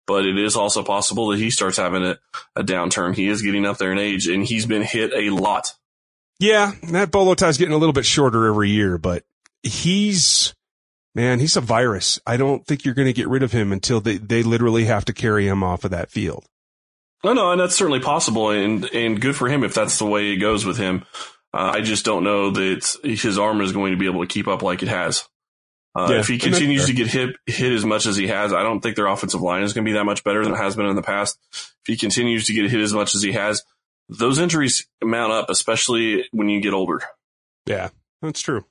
But 0.05 0.25
it 0.25 0.37
is 0.37 0.55
also 0.55 0.83
possible 0.83 1.27
that 1.29 1.39
he 1.39 1.49
starts 1.49 1.77
having 1.77 2.03
a, 2.03 2.17
a 2.55 2.63
downturn. 2.63 3.15
He 3.15 3.27
is 3.27 3.41
getting 3.41 3.65
up 3.65 3.77
there 3.77 3.91
in 3.91 3.97
age, 3.97 4.27
and 4.27 4.45
he's 4.45 4.65
been 4.65 4.81
hit 4.81 5.13
a 5.13 5.29
lot. 5.29 5.73
Yeah, 6.39 6.73
that 6.91 7.11
bolo 7.11 7.35
tie's 7.35 7.57
getting 7.57 7.73
a 7.73 7.77
little 7.77 7.93
bit 7.93 8.05
shorter 8.05 8.47
every 8.47 8.69
year, 8.69 8.97
but 8.97 9.23
he's 9.61 10.53
man, 11.15 11.39
he's 11.39 11.55
a 11.57 11.61
virus. 11.61 12.19
I 12.25 12.37
don't 12.37 12.65
think 12.65 12.85
you're 12.85 12.93
going 12.93 13.07
to 13.07 13.13
get 13.13 13.27
rid 13.27 13.43
of 13.43 13.51
him 13.51 13.71
until 13.71 14.01
they, 14.01 14.17
they 14.17 14.43
literally 14.43 14.85
have 14.85 15.05
to 15.05 15.13
carry 15.13 15.47
him 15.47 15.63
off 15.63 15.83
of 15.83 15.91
that 15.91 16.11
field. 16.11 16.45
No, 17.23 17.33
no, 17.33 17.51
and 17.51 17.59
that's 17.61 17.75
certainly 17.75 17.99
possible, 18.01 18.49
and 18.49 18.85
and 18.93 19.19
good 19.19 19.35
for 19.35 19.47
him 19.47 19.63
if 19.63 19.73
that's 19.73 19.97
the 19.97 20.05
way 20.05 20.31
it 20.31 20.37
goes 20.37 20.65
with 20.65 20.77
him. 20.77 21.05
Uh, 21.53 21.71
I 21.75 21.81
just 21.81 22.03
don't 22.05 22.23
know 22.23 22.49
that 22.51 22.97
his 23.03 23.37
arm 23.37 23.61
is 23.61 23.71
going 23.71 23.91
to 23.91 23.97
be 23.97 24.07
able 24.07 24.21
to 24.21 24.27
keep 24.27 24.47
up 24.47 24.61
like 24.61 24.81
it 24.83 24.89
has. 24.89 25.27
Uh, 25.95 26.07
Yeah, 26.09 26.19
if 26.19 26.27
he 26.27 26.39
continues 26.39 26.87
to 26.87 26.93
get 26.93 27.07
hit 27.07 27.35
hit 27.45 27.71
as 27.71 27.85
much 27.85 28.05
as 28.07 28.15
he 28.17 28.27
has, 28.27 28.51
I 28.51 28.63
don't 28.63 28.81
think 28.81 28.95
their 28.95 29.05
offensive 29.07 29.41
line 29.41 29.61
is 29.63 29.73
going 29.73 29.85
to 29.85 29.89
be 29.89 29.93
that 29.97 30.05
much 30.05 30.23
better 30.23 30.43
than 30.43 30.53
it 30.53 30.57
has 30.57 30.75
been 30.75 30.87
in 30.87 30.95
the 30.95 31.03
past. 31.03 31.37
If 31.51 31.71
he 31.85 31.97
continues 31.97 32.47
to 32.47 32.53
get 32.53 32.69
hit 32.71 32.81
as 32.81 32.93
much 32.93 33.13
as 33.15 33.21
he 33.21 33.33
has, 33.33 33.63
those 34.09 34.39
injuries 34.39 34.87
mount 35.03 35.31
up, 35.31 35.49
especially 35.49 36.27
when 36.31 36.49
you 36.49 36.59
get 36.61 36.73
older. 36.73 37.01
Yeah, 37.67 37.89
that's 38.21 38.41
true. 38.41 38.65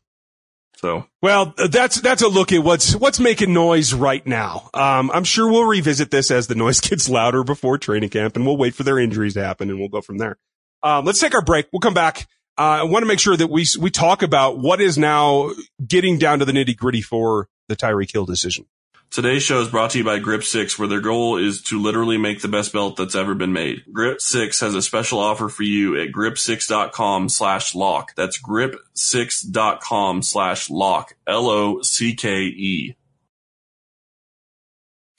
So 0.82 1.06
Well, 1.22 1.54
that's 1.56 2.00
that's 2.00 2.22
a 2.22 2.28
look 2.28 2.52
at 2.52 2.62
what's 2.62 2.94
what's 2.94 3.20
making 3.20 3.52
noise 3.54 3.94
right 3.94 4.26
now. 4.26 4.68
Um, 4.74 5.10
I'm 5.12 5.24
sure 5.24 5.48
we'll 5.50 5.64
revisit 5.64 6.10
this 6.10 6.30
as 6.30 6.48
the 6.48 6.54
noise 6.56 6.80
gets 6.80 7.08
louder 7.08 7.44
before 7.44 7.78
training 7.78 8.10
camp, 8.10 8.36
and 8.36 8.44
we'll 8.44 8.56
wait 8.56 8.74
for 8.74 8.82
their 8.82 8.98
injuries 8.98 9.34
to 9.34 9.44
happen, 9.44 9.70
and 9.70 9.78
we'll 9.78 9.88
go 9.88 10.00
from 10.00 10.18
there. 10.18 10.38
Um, 10.82 11.04
let's 11.04 11.20
take 11.20 11.34
our 11.34 11.42
break. 11.42 11.68
We'll 11.72 11.80
come 11.80 11.94
back. 11.94 12.26
Uh, 12.58 12.80
I 12.80 12.82
want 12.82 13.02
to 13.02 13.06
make 13.06 13.20
sure 13.20 13.36
that 13.36 13.46
we 13.46 13.64
we 13.80 13.90
talk 13.90 14.22
about 14.22 14.58
what 14.58 14.80
is 14.80 14.98
now 14.98 15.52
getting 15.86 16.18
down 16.18 16.40
to 16.40 16.44
the 16.44 16.52
nitty 16.52 16.76
gritty 16.76 17.00
for 17.00 17.48
the 17.68 17.76
Tyreek 17.76 18.12
Hill 18.12 18.26
decision. 18.26 18.66
Today's 19.12 19.42
show 19.42 19.60
is 19.60 19.68
brought 19.68 19.90
to 19.90 19.98
you 19.98 20.04
by 20.04 20.18
Grip 20.20 20.42
6, 20.42 20.78
where 20.78 20.88
their 20.88 21.02
goal 21.02 21.36
is 21.36 21.60
to 21.64 21.78
literally 21.78 22.16
make 22.16 22.40
the 22.40 22.48
best 22.48 22.72
belt 22.72 22.96
that's 22.96 23.14
ever 23.14 23.34
been 23.34 23.52
made. 23.52 23.82
Grip 23.92 24.22
6 24.22 24.58
has 24.60 24.74
a 24.74 24.80
special 24.80 25.18
offer 25.18 25.50
for 25.50 25.64
you 25.64 26.00
at 26.00 26.12
grip6.com 26.12 27.28
slash 27.28 27.74
lock. 27.74 28.14
That's 28.16 28.40
grip6.com 28.40 30.22
slash 30.22 30.70
lock. 30.70 31.14
L-O-C-K-E. 31.26 32.96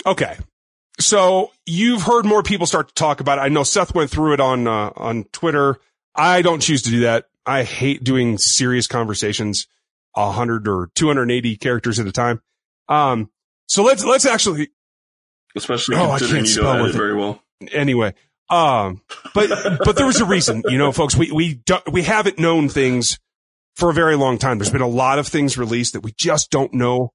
Okay. 0.08 0.38
So 1.00 1.52
you've 1.68 2.02
heard 2.02 2.26
more 2.26 2.42
people 2.42 2.66
start 2.66 2.88
to 2.88 2.96
talk 2.96 3.20
about 3.20 3.38
it. 3.38 3.42
I 3.42 3.50
know 3.50 3.62
Seth 3.62 3.94
went 3.94 4.10
through 4.10 4.34
it 4.34 4.40
on 4.40 4.68
uh, 4.68 4.92
on 4.96 5.26
Twitter. 5.26 5.80
I 6.16 6.42
don't 6.42 6.62
choose 6.62 6.82
to 6.84 6.90
do 6.90 7.02
that. 7.02 7.26
I 7.46 7.62
hate 7.62 8.04
doing 8.04 8.40
serious 8.40 8.88
conversations, 8.88 9.68
hundred 10.16 10.68
or 10.68 10.90
two 10.96 11.08
hundred 11.08 11.24
and 11.24 11.32
eighty 11.32 11.58
characters 11.58 12.00
at 12.00 12.08
a 12.08 12.12
time. 12.12 12.42
Um, 12.90 13.30
so 13.74 13.84
let's 13.84 14.06
let's 14.06 14.26
actually 14.26 14.70
Especially 15.56 15.96
Oh, 15.98 16.12
I 16.12 16.18
considering 16.20 16.46
can't 16.46 16.48
you 16.48 16.54
spell 16.54 16.74
don't 16.74 16.82
edit 16.82 16.96
it. 16.96 16.98
very 16.98 17.16
well. 17.16 17.42
anyway. 17.72 18.14
Um, 18.50 19.02
but 19.34 19.50
but 19.86 19.96
there 19.96 20.06
was 20.06 20.20
a 20.20 20.26
reason, 20.26 20.64
you 20.68 20.78
know, 20.78 20.92
folks. 20.92 21.16
We 21.16 21.32
we 21.32 21.56
do, 21.56 21.78
we 21.92 22.04
haven't 22.04 22.38
known 22.40 22.70
things 22.70 23.20
for 23.76 23.90
a 23.90 23.94
very 23.94 24.16
long 24.16 24.38
time. 24.38 24.58
There's 24.60 24.70
been 24.72 24.82
a 24.82 24.88
lot 24.88 25.18
of 25.20 25.28
things 25.28 25.58
released 25.58 25.94
that 25.94 26.02
we 26.02 26.14
just 26.18 26.52
don't 26.52 26.74
know 26.74 27.14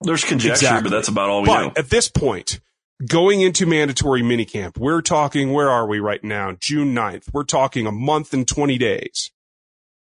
There's 0.00 0.24
conjecture, 0.24 0.52
Exactly. 0.66 0.90
but 0.90 0.96
that's 0.96 1.08
about 1.08 1.28
all 1.30 1.42
we 1.42 1.46
but 1.46 1.62
know. 1.62 1.72
at 1.76 1.88
this 1.90 2.08
point, 2.08 2.60
going 3.08 3.40
into 3.40 3.66
mandatory 3.66 4.22
minicamp, 4.22 4.76
we're 4.78 5.00
talking, 5.02 5.52
where 5.52 5.70
are 5.70 5.86
we 5.86 5.98
right 5.98 6.22
now? 6.22 6.56
June 6.60 6.94
9th. 6.94 7.32
We're 7.32 7.44
talking 7.44 7.86
a 7.86 7.92
month 7.92 8.32
and 8.32 8.46
20 8.46 8.78
days 8.78 9.30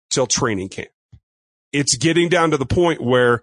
till 0.09 0.27
training 0.27 0.69
camp. 0.69 0.89
It's 1.71 1.95
getting 1.95 2.27
down 2.29 2.51
to 2.51 2.57
the 2.57 2.65
point 2.65 3.01
where 3.01 3.41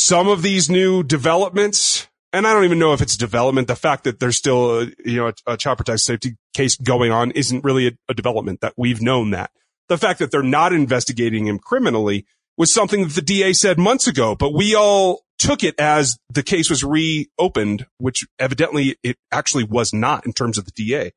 some 0.00 0.28
of 0.28 0.42
these 0.42 0.70
new 0.70 1.02
developments, 1.02 2.08
and 2.32 2.46
I 2.46 2.52
don't 2.52 2.64
even 2.64 2.78
know 2.78 2.92
if 2.92 3.00
it's 3.00 3.16
development, 3.16 3.68
the 3.68 3.76
fact 3.76 4.04
that 4.04 4.20
there's 4.20 4.36
still 4.36 4.80
a, 4.80 4.86
you 5.04 5.16
know, 5.16 5.28
a, 5.28 5.52
a 5.52 5.56
child 5.56 5.78
protective 5.78 6.00
safety 6.00 6.36
case 6.54 6.76
going 6.76 7.10
on 7.10 7.30
isn't 7.32 7.64
really 7.64 7.88
a, 7.88 7.92
a 8.08 8.14
development 8.14 8.60
that 8.60 8.74
we've 8.76 9.00
known 9.00 9.30
that. 9.30 9.50
The 9.88 9.98
fact 9.98 10.18
that 10.18 10.30
they're 10.30 10.42
not 10.42 10.72
investigating 10.72 11.46
him 11.46 11.58
criminally 11.58 12.26
was 12.56 12.72
something 12.72 13.02
that 13.04 13.14
the 13.14 13.22
DA 13.22 13.52
said 13.52 13.78
months 13.78 14.06
ago, 14.06 14.34
but 14.34 14.52
we 14.52 14.74
all 14.74 15.22
took 15.38 15.62
it 15.62 15.78
as 15.78 16.18
the 16.30 16.42
case 16.42 16.70
was 16.70 16.82
reopened, 16.82 17.86
which 17.98 18.24
evidently 18.38 18.96
it 19.02 19.16
actually 19.30 19.64
was 19.64 19.92
not 19.92 20.26
in 20.26 20.32
terms 20.32 20.58
of 20.58 20.64
the 20.64 20.72
DA. 20.72 21.12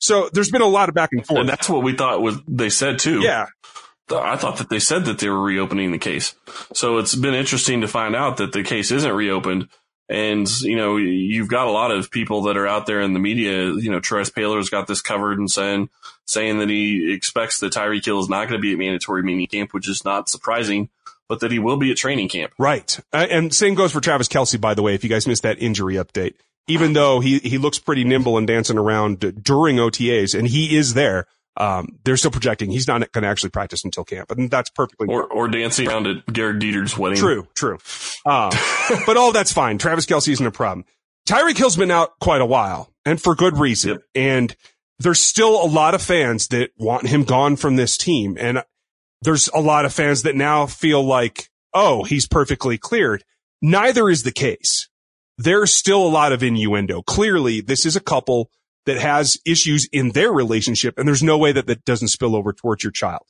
So 0.00 0.30
there's 0.32 0.50
been 0.50 0.62
a 0.62 0.66
lot 0.66 0.88
of 0.88 0.94
back 0.94 1.10
and 1.12 1.26
forth. 1.26 1.40
And 1.40 1.48
that's 1.48 1.68
what 1.68 1.82
we 1.82 1.94
thought 1.94 2.22
was 2.22 2.38
they 2.46 2.70
said 2.70 2.98
too. 2.98 3.20
yeah. 3.20 3.46
I 4.10 4.36
thought 4.36 4.58
that 4.58 4.70
they 4.70 4.78
said 4.78 5.04
that 5.04 5.18
they 5.18 5.28
were 5.28 5.40
reopening 5.40 5.92
the 5.92 5.98
case. 5.98 6.34
So 6.72 6.98
it's 6.98 7.14
been 7.14 7.34
interesting 7.34 7.80
to 7.82 7.88
find 7.88 8.16
out 8.16 8.38
that 8.38 8.52
the 8.52 8.62
case 8.62 8.90
isn't 8.90 9.12
reopened. 9.12 9.68
And, 10.10 10.48
you 10.62 10.76
know, 10.76 10.96
you've 10.96 11.50
got 11.50 11.66
a 11.66 11.70
lot 11.70 11.90
of 11.90 12.10
people 12.10 12.42
that 12.42 12.56
are 12.56 12.66
out 12.66 12.86
there 12.86 13.00
in 13.00 13.12
the 13.12 13.18
media. 13.18 13.66
You 13.72 13.90
know, 13.90 14.00
Terez 14.00 14.32
Paylor's 14.32 14.70
got 14.70 14.86
this 14.86 15.02
covered 15.02 15.38
and 15.38 15.50
saying, 15.50 15.90
saying 16.24 16.60
that 16.60 16.70
he 16.70 17.12
expects 17.12 17.60
that 17.60 17.74
Tyreek 17.74 18.04
Hill 18.04 18.20
is 18.20 18.28
not 18.28 18.48
going 18.48 18.58
to 18.58 18.62
be 18.62 18.72
at 18.72 18.78
mandatory 18.78 19.22
mini 19.22 19.46
camp, 19.46 19.74
which 19.74 19.88
is 19.88 20.04
not 20.06 20.30
surprising, 20.30 20.88
but 21.28 21.40
that 21.40 21.52
he 21.52 21.58
will 21.58 21.76
be 21.76 21.90
at 21.90 21.98
training 21.98 22.30
camp. 22.30 22.54
Right. 22.58 22.98
Uh, 23.12 23.26
and 23.30 23.52
same 23.52 23.74
goes 23.74 23.92
for 23.92 24.00
Travis 24.00 24.28
Kelce, 24.28 24.58
by 24.58 24.72
the 24.72 24.82
way, 24.82 24.94
if 24.94 25.04
you 25.04 25.10
guys 25.10 25.26
missed 25.26 25.42
that 25.42 25.60
injury 25.60 25.96
update. 25.96 26.34
Even 26.66 26.94
though 26.94 27.20
he, 27.20 27.38
he 27.38 27.58
looks 27.58 27.78
pretty 27.78 28.04
nimble 28.04 28.38
and 28.38 28.46
dancing 28.46 28.78
around 28.78 29.42
during 29.42 29.76
OTAs 29.76 30.38
and 30.38 30.48
he 30.48 30.76
is 30.76 30.94
there, 30.94 31.26
um, 31.58 31.98
they're 32.04 32.16
still 32.16 32.30
projecting 32.30 32.70
he's 32.70 32.86
not 32.86 33.10
going 33.12 33.22
to 33.22 33.28
actually 33.28 33.50
practice 33.50 33.84
until 33.84 34.04
camp. 34.04 34.30
And 34.30 34.50
that's 34.50 34.70
perfectly 34.70 35.08
Or, 35.08 35.24
or 35.24 35.48
dancing 35.48 35.88
around 35.88 36.06
at 36.06 36.24
Garrett 36.32 36.60
Dieter's 36.60 36.96
wedding. 36.96 37.18
True, 37.18 37.48
true. 37.54 37.78
Um, 38.24 38.52
but 39.06 39.16
all 39.16 39.32
that's 39.32 39.52
fine. 39.52 39.76
Travis 39.78 40.06
Kelce 40.06 40.28
isn't 40.28 40.46
a 40.46 40.52
problem. 40.52 40.86
Tyreek 41.28 41.58
Hill's 41.58 41.76
been 41.76 41.90
out 41.90 42.18
quite 42.20 42.40
a 42.40 42.46
while 42.46 42.92
and 43.04 43.20
for 43.20 43.34
good 43.34 43.58
reason. 43.58 43.90
Yep. 43.90 44.02
And 44.14 44.56
there's 45.00 45.20
still 45.20 45.62
a 45.62 45.66
lot 45.66 45.94
of 45.94 46.02
fans 46.02 46.48
that 46.48 46.70
want 46.78 47.08
him 47.08 47.24
gone 47.24 47.56
from 47.56 47.76
this 47.76 47.96
team. 47.96 48.36
And 48.40 48.62
there's 49.22 49.48
a 49.48 49.60
lot 49.60 49.84
of 49.84 49.92
fans 49.92 50.22
that 50.22 50.36
now 50.36 50.66
feel 50.66 51.02
like, 51.02 51.50
oh, 51.74 52.04
he's 52.04 52.26
perfectly 52.28 52.78
cleared. 52.78 53.24
Neither 53.60 54.08
is 54.08 54.22
the 54.22 54.32
case. 54.32 54.88
There's 55.36 55.72
still 55.72 56.04
a 56.04 56.08
lot 56.08 56.32
of 56.32 56.42
innuendo. 56.42 57.02
Clearly, 57.02 57.60
this 57.60 57.84
is 57.84 57.96
a 57.96 58.00
couple 58.00 58.50
that 58.88 58.98
has 58.98 59.36
issues 59.44 59.86
in 59.92 60.12
their 60.12 60.32
relationship, 60.32 60.98
and 60.98 61.06
there's 61.06 61.22
no 61.22 61.36
way 61.36 61.52
that 61.52 61.66
that 61.66 61.84
doesn't 61.84 62.08
spill 62.08 62.34
over 62.34 62.54
towards 62.54 62.82
your 62.82 62.90
child. 62.90 63.22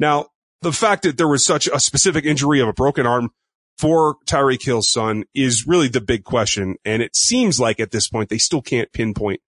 Now, 0.00 0.26
the 0.60 0.72
fact 0.72 1.04
that 1.04 1.16
there 1.16 1.28
was 1.28 1.44
such 1.44 1.68
a 1.68 1.78
specific 1.78 2.24
injury 2.24 2.60
of 2.60 2.66
a 2.66 2.72
broken 2.72 3.06
arm 3.06 3.30
for 3.78 4.16
Tyreek 4.26 4.64
Hill's 4.64 4.90
son 4.90 5.24
is 5.32 5.68
really 5.68 5.86
the 5.86 6.00
big 6.00 6.24
question. 6.24 6.76
And 6.84 7.00
it 7.00 7.14
seems 7.14 7.60
like 7.60 7.78
at 7.78 7.92
this 7.92 8.08
point, 8.08 8.28
they 8.28 8.38
still 8.38 8.60
can't 8.60 8.92
pinpoint 8.92 9.40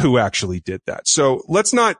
who 0.00 0.18
actually 0.18 0.60
did 0.60 0.82
that. 0.86 1.08
So 1.08 1.42
let's 1.48 1.72
not, 1.72 1.96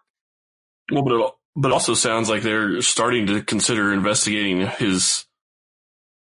Well, 0.93 1.03
but 1.03 1.13
it, 1.13 1.33
but 1.57 1.69
it 1.69 1.73
also 1.73 1.95
sounds 1.95 2.29
like 2.29 2.43
they're 2.43 2.83
starting 2.83 3.27
to 3.29 3.43
consider 3.43 3.95
investigating 3.95 4.67
his 4.67 5.27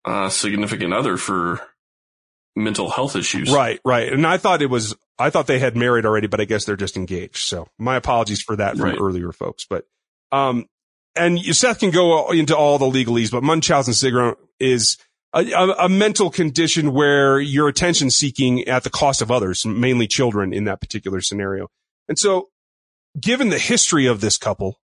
uh, 0.06 0.30
significant 0.30 0.94
other 0.94 1.18
for 1.18 1.62
mental 2.56 2.90
health 2.90 3.16
issues. 3.16 3.52
right, 3.52 3.80
right. 3.86 4.12
And 4.12 4.26
I 4.26 4.38
thought 4.38 4.62
it 4.64 4.70
was, 4.70 4.96
I 5.20 5.30
thought 5.30 5.48
they 5.48 5.60
had 5.60 5.76
married 5.78 6.06
already, 6.06 6.28
but 6.28 6.42
I 6.42 6.46
guess 6.46 6.66
they're 6.66 6.76
just 6.76 6.98
engaged. 6.98 7.38
So 7.48 7.68
my 7.78 7.96
apologies 7.96 8.42
for 8.42 8.56
that 8.56 8.78
from 8.78 8.86
Right. 8.90 8.98
earlier 9.00 9.32
folks. 9.32 9.66
But, 9.70 9.86
um, 10.32 10.66
and 11.16 11.40
Seth 11.40 11.80
can 11.80 11.92
go 11.92 12.32
into 12.32 12.58
all 12.58 12.80
the 12.80 12.86
legalese, 12.86 13.32
but 13.32 13.44
Munchausen 13.44 13.94
syndrome 13.94 14.36
is 14.60 14.98
a, 15.34 15.46
a, 15.52 15.70
a 15.86 15.90
mental 15.90 16.32
condition 16.32 16.94
where 16.94 17.40
you're 17.40 17.68
attention 17.68 18.10
seeking 18.10 18.68
at 18.68 18.84
the 18.84 18.90
cost 18.90 19.22
of 19.22 19.30
others, 19.30 19.66
mainly 19.66 20.08
children 20.08 20.54
in 20.54 20.64
that 20.64 20.82
particular 20.82 21.22
scenario. 21.22 21.68
And 22.08 22.18
so 22.18 22.50
given 23.20 23.50
the 23.50 23.60
history 23.60 24.08
of 24.08 24.22
this 24.22 24.38
couple, 24.38 24.80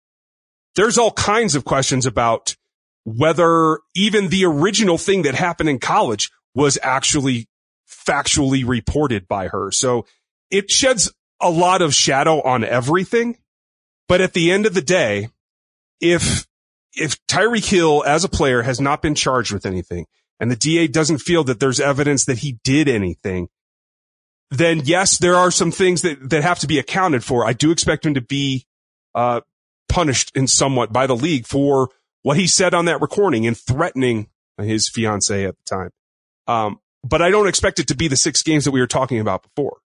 there's 0.75 0.97
all 0.97 1.11
kinds 1.11 1.55
of 1.55 1.63
questions 1.65 2.05
about 2.07 2.55
whether 3.03 3.79
even 3.95 4.29
the 4.29 4.45
original 4.45 4.97
thing 4.97 5.21
that 5.21 5.35
happened 5.35 5.69
in 5.69 5.77
college 5.79 6.31
was 6.55 6.79
actually 6.81 7.47
factually 8.05 8.67
reported 8.67 9.27
by 9.27 9.47
her. 9.47 9.71
So 9.71 10.05
it 10.49 10.69
sheds 10.69 11.11
a 11.41 11.49
lot 11.49 11.81
of 11.81 11.93
shadow 11.93 12.41
on 12.41 12.63
everything. 12.63 13.37
But 14.07 14.21
at 14.21 14.33
the 14.33 14.51
end 14.51 14.65
of 14.65 14.73
the 14.73 14.81
day, 14.81 15.29
if, 15.99 16.45
if 16.93 17.17
Tyreek 17.27 17.65
Hill 17.65 18.03
as 18.05 18.23
a 18.23 18.29
player 18.29 18.61
has 18.61 18.79
not 18.79 19.01
been 19.01 19.15
charged 19.15 19.51
with 19.51 19.65
anything 19.65 20.05
and 20.39 20.51
the 20.51 20.55
DA 20.55 20.87
doesn't 20.87 21.19
feel 21.19 21.43
that 21.45 21.59
there's 21.59 21.79
evidence 21.79 22.25
that 22.25 22.39
he 22.39 22.59
did 22.63 22.87
anything, 22.87 23.49
then 24.51 24.81
yes, 24.83 25.17
there 25.17 25.35
are 25.35 25.51
some 25.51 25.71
things 25.71 26.03
that, 26.03 26.29
that 26.29 26.43
have 26.43 26.59
to 26.59 26.67
be 26.67 26.77
accounted 26.77 27.23
for. 27.23 27.45
I 27.45 27.53
do 27.53 27.71
expect 27.71 28.05
him 28.05 28.13
to 28.13 28.21
be, 28.21 28.65
uh, 29.15 29.41
punished 29.89 30.31
in 30.35 30.47
somewhat 30.47 30.91
by 30.91 31.07
the 31.07 31.15
league 31.15 31.45
for 31.45 31.89
what 32.21 32.37
he 32.37 32.47
said 32.47 32.73
on 32.73 32.85
that 32.85 33.01
recording 33.01 33.45
and 33.45 33.57
threatening 33.57 34.27
his 34.57 34.89
fiance 34.89 35.45
at 35.45 35.55
the 35.55 35.75
time. 35.75 35.89
Um, 36.47 36.79
but 37.05 37.21
I 37.21 37.29
don't 37.29 37.47
expect 37.47 37.79
it 37.79 37.87
to 37.89 37.95
be 37.95 38.07
the 38.07 38.17
six 38.17 38.41
games 38.41 38.65
that 38.65 38.71
we 38.71 38.81
were 38.81 38.87
talking 38.87 39.19
about 39.19 39.43
before. 39.43 39.77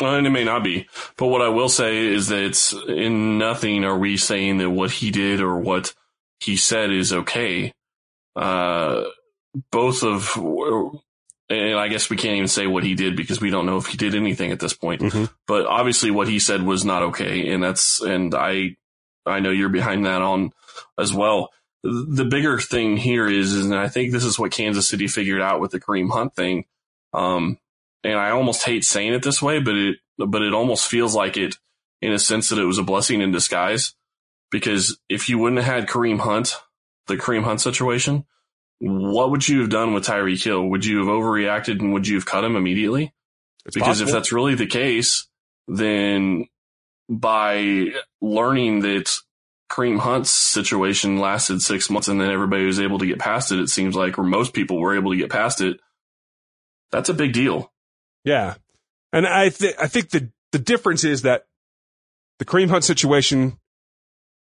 And 0.00 0.26
it 0.26 0.30
may 0.30 0.44
not 0.44 0.64
be, 0.64 0.88
but 1.16 1.26
what 1.26 1.42
I 1.42 1.48
will 1.48 1.68
say 1.68 1.98
is 2.06 2.28
that 2.28 2.42
it's 2.42 2.72
in 2.72 3.38
nothing 3.38 3.84
are 3.84 3.98
we 3.98 4.16
saying 4.16 4.58
that 4.58 4.70
what 4.70 4.90
he 4.90 5.10
did 5.10 5.40
or 5.40 5.58
what 5.58 5.94
he 6.40 6.56
said 6.56 6.90
is 6.90 7.12
okay. 7.12 7.72
Uh, 8.34 9.04
both 9.70 10.02
of, 10.02 10.36
and 11.48 11.78
I 11.78 11.88
guess 11.88 12.08
we 12.08 12.16
can't 12.16 12.36
even 12.36 12.48
say 12.48 12.66
what 12.66 12.82
he 12.82 12.94
did 12.94 13.16
because 13.16 13.40
we 13.40 13.50
don't 13.50 13.66
know 13.66 13.76
if 13.76 13.86
he 13.86 13.96
did 13.98 14.14
anything 14.14 14.50
at 14.50 14.58
this 14.58 14.72
point. 14.72 15.02
Mhm. 15.02 15.30
But 15.46 15.66
obviously, 15.66 16.10
what 16.10 16.26
he 16.26 16.38
said 16.38 16.62
was 16.62 16.84
not 16.84 17.02
okay, 17.02 17.52
and 17.52 17.62
that's 17.62 18.00
and 18.00 18.34
I, 18.34 18.76
I 19.26 19.40
know 19.40 19.50
you're 19.50 19.68
behind 19.68 20.06
that 20.06 20.22
on 20.22 20.52
as 20.98 21.12
well. 21.12 21.50
The 21.82 22.24
bigger 22.24 22.58
thing 22.58 22.96
here 22.96 23.28
is, 23.28 23.52
is 23.52 23.66
and 23.66 23.74
I 23.74 23.88
think 23.88 24.12
this 24.12 24.24
is 24.24 24.38
what 24.38 24.52
Kansas 24.52 24.88
City 24.88 25.08
figured 25.08 25.42
out 25.42 25.60
with 25.60 25.72
the 25.72 25.80
Kareem 25.80 26.10
Hunt 26.10 26.34
thing. 26.34 26.64
Um, 27.12 27.58
and 28.04 28.14
I 28.14 28.30
almost 28.30 28.62
hate 28.62 28.84
saying 28.84 29.12
it 29.14 29.22
this 29.22 29.42
way, 29.42 29.58
but 29.58 29.74
it 29.74 29.96
but 30.18 30.42
it 30.42 30.54
almost 30.54 30.88
feels 30.88 31.14
like 31.14 31.36
it 31.36 31.56
in 32.00 32.12
a 32.12 32.18
sense 32.18 32.48
that 32.48 32.58
it 32.58 32.64
was 32.64 32.78
a 32.78 32.82
blessing 32.82 33.20
in 33.20 33.32
disguise 33.32 33.94
because 34.50 34.98
if 35.08 35.28
you 35.28 35.38
wouldn't 35.38 35.62
have 35.62 35.74
had 35.74 35.88
Kareem 35.88 36.20
Hunt, 36.20 36.56
the 37.06 37.16
Kareem 37.16 37.44
Hunt 37.44 37.60
situation, 37.60 38.26
what 38.78 39.30
would 39.30 39.48
you 39.48 39.60
have 39.60 39.70
done 39.70 39.94
with 39.94 40.06
Tyreek 40.06 40.42
Hill? 40.44 40.68
Would 40.68 40.84
you 40.84 40.98
have 40.98 41.06
overreacted 41.06 41.80
and 41.80 41.92
would 41.92 42.06
you 42.06 42.16
have 42.16 42.26
cut 42.26 42.44
him 42.44 42.56
immediately? 42.56 43.14
It's 43.64 43.74
because 43.74 43.98
possible. 43.98 44.08
if 44.08 44.14
that's 44.14 44.32
really 44.32 44.54
the 44.54 44.66
case, 44.66 45.28
then 45.68 46.48
by 47.08 47.88
learning 48.20 48.80
that 48.80 49.12
Kareem 49.72 49.98
Hunt's 49.98 50.30
situation 50.30 51.18
lasted 51.18 51.62
six 51.62 51.88
months 51.88 52.08
and 52.08 52.20
then 52.20 52.30
everybody 52.30 52.66
was 52.66 52.78
able 52.78 52.98
to 52.98 53.06
get 53.06 53.18
past 53.18 53.52
it, 53.52 53.58
it 53.58 53.70
seems 53.70 53.96
like, 53.96 54.18
or 54.18 54.22
most 54.22 54.52
people 54.52 54.78
were 54.78 54.94
able 54.94 55.12
to 55.12 55.16
get 55.16 55.30
past 55.30 55.62
it. 55.62 55.80
That's 56.90 57.08
a 57.08 57.14
big 57.14 57.32
deal. 57.32 57.72
Yeah. 58.22 58.56
And 59.14 59.26
I 59.26 59.48
think, 59.48 59.76
I 59.80 59.86
think 59.86 60.10
the, 60.10 60.30
the 60.52 60.58
difference 60.58 61.04
is 61.04 61.22
that 61.22 61.46
the 62.38 62.44
Kareem 62.44 62.68
Hunt 62.68 62.84
situation 62.84 63.58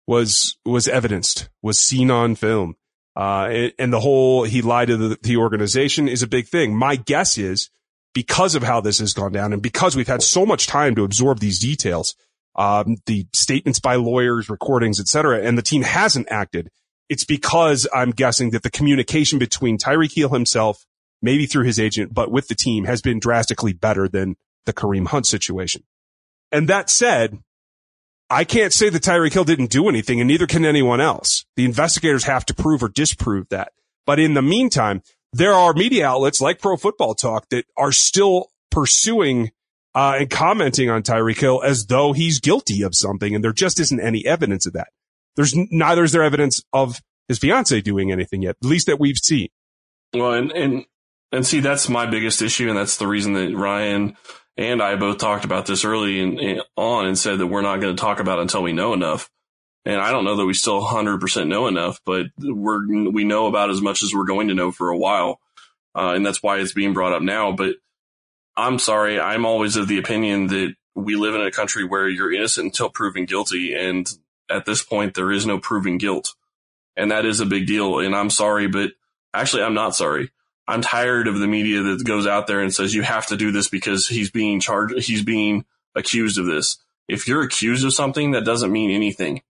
was, 0.07 0.57
was 0.65 0.89
evidenced, 0.89 1.51
was 1.63 1.79
seen 1.79 2.11
on 2.11 2.35
film. 2.35 2.77
Uh, 3.15 3.49
and, 3.51 3.73
and 3.79 3.93
the 3.93 4.01
whole, 4.01 4.45
he 4.45 4.63
lied 4.63 4.89
to 4.89 4.97
the, 4.97 5.19
the 5.23 5.37
organization 5.37 6.09
is 6.09 6.23
a 6.23 6.27
big 6.27 6.49
thing. 6.49 6.75
My 6.75 6.97
guess 6.97 7.37
is 7.37 7.69
because 8.15 8.55
of 8.55 8.63
how 8.63 8.81
this 8.81 8.99
has 9.01 9.13
gone 9.13 9.33
down 9.33 9.53
and 9.53 9.61
because 9.61 9.95
we've 9.95 10.09
had 10.09 10.23
so 10.23 10.47
much 10.47 10.67
time 10.67 10.95
to 10.95 11.05
absorb 11.05 11.39
these 11.39 11.59
details, 11.59 12.15
um, 12.57 12.97
the 13.07 13.27
statements 13.35 13.79
by 13.79 13.97
lawyers, 13.97 14.49
recordings, 14.49 14.99
et 15.01 15.07
cetera, 15.07 15.41
and 15.41 15.57
the 15.57 15.63
team 15.63 15.83
hasn't 15.83 16.29
acted. 16.31 16.71
It's 17.09 17.25
because 17.25 17.87
I'm 17.95 18.11
guessing 18.11 18.51
that 18.51 18.63
the 18.63 18.71
communication 18.71 19.39
between 19.39 19.79
Tyreek 19.79 20.15
Hill 20.15 20.31
himself, 20.31 20.85
maybe 21.23 21.47
through 21.47 21.65
his 21.65 21.81
agent, 21.81 22.13
but 22.13 22.31
with 22.31 22.49
the 22.49 22.55
team 22.55 22.85
has 22.85 23.01
been 23.01 23.19
drastically 23.19 23.73
better 23.73 24.09
than 24.09 24.37
the 24.67 24.73
Kareem 24.73 25.07
Hunt 25.07 25.27
situation. 25.27 25.85
And 26.53 26.69
that 26.69 26.91
said, 26.91 27.39
I 28.31 28.45
can't 28.45 28.73
say 28.73 28.91
that 28.91 29.03
Tyreek 29.03 29.33
Hill 29.33 29.45
didn't 29.45 29.71
do 29.71 29.89
anything 29.89 30.21
and 30.21 30.29
neither 30.29 30.47
can 30.47 30.65
anyone 30.65 31.01
else. 31.01 31.47
The 31.57 31.65
investigators 31.65 32.25
have 32.25 32.45
to 32.47 32.55
prove 32.55 32.83
or 32.83 32.89
disprove 32.89 33.49
that. 33.49 33.73
But 34.05 34.19
in 34.19 34.35
the 34.35 34.43
meantime, 34.43 35.03
there 35.33 35.53
are 35.53 35.73
media 35.73 36.07
outlets 36.07 36.41
like 36.41 36.61
Pro 36.61 36.77
Football 36.77 37.15
Talk 37.15 37.49
that 37.51 37.65
are 37.77 37.93
still 37.93 38.51
pursuing 38.71 39.51
uh, 39.95 40.17
and 40.21 40.31
commenting 40.31 40.91
on 40.91 41.03
Tyreek 41.03 41.41
Hill 41.41 41.63
as 41.65 41.87
though 41.87 42.13
he's 42.13 42.41
guilty 42.41 42.83
of 42.83 42.95
something, 42.95 43.35
and 43.35 43.43
there 43.43 43.53
just 43.53 43.81
isn't 43.81 44.01
any 44.01 44.27
evidence 44.27 44.67
of 44.67 44.75
that. 44.75 44.89
There's 45.37 45.55
neither 45.55 46.05
is 46.05 46.13
there 46.13 46.23
evidence 46.23 46.63
of 46.73 47.01
his 47.29 47.39
fiance 47.39 47.81
doing 47.83 48.11
anything 48.11 48.43
yet, 48.43 48.57
at 48.63 48.69
least 48.69 48.87
that 48.87 48.99
we've 48.99 49.19
seen. 49.19 49.49
Well, 50.15 50.33
and, 50.33 50.51
and, 50.53 50.85
and 51.31 51.47
see, 51.47 51.61
that's 51.61 51.89
my 51.89 52.07
biggest 52.07 52.43
issue. 52.43 52.69
And 52.69 52.79
that's 52.79 52.97
the 52.97 53.07
reason 53.07 53.35
that 53.35 53.55
Ryan 53.55 54.17
and 54.57 54.83
I 54.83 54.97
both 54.97 55.19
talked 55.19 55.45
about 55.45 55.67
this 55.67 55.85
early 55.85 56.21
and, 56.21 56.63
on 56.77 57.07
and 57.07 57.19
said 57.19 57.39
that 57.39 57.47
we're 57.47 57.63
not 57.63 57.81
going 57.81 57.95
to 57.95 58.01
talk 58.01 58.19
about 58.19 58.41
until 58.41 58.63
we 58.63 58.73
know 58.73 58.95
enough. 58.95 59.31
And 59.85 60.01
I 60.01 60.11
don't 60.11 60.25
know 60.25 60.37
that 60.37 60.47
we 60.47 60.55
still 60.55 60.83
100% 60.83 61.47
know 61.47 61.67
enough, 61.67 62.01
but 62.05 62.27
we're, 62.39 63.11
we 63.11 63.25
know 63.25 63.47
about 63.47 63.71
as 63.71 63.81
much 63.81 64.03
as 64.03 64.13
we're 64.13 64.25
going 64.25 64.49
to 64.49 64.55
know 64.55 64.73
for 64.73 64.91
a 64.91 64.99
while. 64.99 65.41
Uh, 65.95 66.15
and 66.15 66.27
that's 66.27 66.43
why 66.43 66.59
it's 66.59 66.73
being 66.73 66.95
brought 66.95 67.13
up 67.13 67.23
now. 67.23 67.53
But 67.53 67.77
I'm 68.59 68.81
sorry. 68.81 69.21
I'm 69.21 69.47
always 69.47 69.77
of 69.77 69.87
the 69.87 69.99
opinion 69.99 70.49
that 70.49 70.75
we 70.97 71.15
live 71.15 71.35
in 71.37 71.43
a 71.43 71.51
country 71.53 71.85
where 71.85 72.09
you're 72.09 72.33
innocent 72.33 72.65
until 72.67 72.91
proven 72.91 73.25
guilty. 73.25 73.73
And 73.73 74.11
at 74.51 74.67
this 74.67 74.83
point, 74.83 75.15
there 75.15 75.31
is 75.31 75.47
no 75.47 75.59
proven 75.59 75.97
guilt. 75.97 76.35
And 76.97 77.13
that 77.13 77.25
is 77.25 77.39
a 77.39 77.47
big 77.47 77.69
deal. 77.69 78.01
And 78.01 78.17
I'm 78.17 78.31
sorry, 78.31 78.67
but 78.67 78.91
actually, 79.33 79.63
I'm 79.63 79.75
not 79.75 79.95
sorry. 79.95 80.33
I'm 80.67 80.83
tired 80.83 81.29
of 81.29 81.39
the 81.39 81.47
media 81.47 81.83
that 81.83 82.05
goes 82.05 82.27
out 82.27 82.49
there 82.49 82.61
and 82.61 82.75
says 82.75 82.93
you 82.93 83.03
have 83.03 83.27
to 83.29 83.37
do 83.37 83.53
this 83.53 83.69
because 83.69 84.09
he's 84.09 84.31
being 84.31 84.59
charged, 84.61 84.99
he's 85.05 85.23
being 85.23 85.65
accused 85.95 86.37
of 86.37 86.47
this. 86.47 86.79
If 87.09 87.29
you're 87.29 87.43
accused 87.43 87.87
of 87.87 87.95
something, 87.95 88.33
that 88.33 88.45
doesn't 88.45 88.73
mean 88.73 88.91
anything 88.91 89.41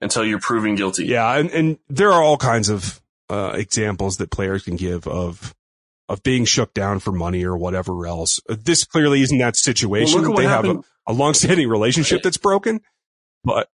until 0.00 0.24
you're 0.24 0.40
proven 0.40 0.76
guilty. 0.76 1.06
Yeah, 1.06 1.36
and, 1.36 1.50
and 1.50 1.78
there 1.88 2.12
are 2.12 2.22
all 2.22 2.38
kinds 2.38 2.68
of 2.68 3.02
uh, 3.28 3.52
examples 3.54 4.18
that 4.18 4.30
players 4.30 4.62
can 4.62 4.76
give 4.76 5.06
of 5.08 5.54
of 6.08 6.22
being 6.22 6.44
shook 6.44 6.74
down 6.74 6.98
for 7.00 7.12
money 7.12 7.44
or 7.44 7.56
whatever 7.56 8.06
else. 8.06 8.40
This 8.48 8.84
clearly 8.84 9.22
isn't 9.22 9.38
that 9.38 9.56
situation. 9.56 10.22
Well, 10.22 10.34
they 10.36 10.42
have 10.44 10.64
a, 10.64 10.68
happened. 10.68 10.84
a 11.06 11.12
long-standing 11.12 11.68
relationship 11.68 12.22
that's 12.22 12.36
broken, 12.38 12.80
but 13.42 13.68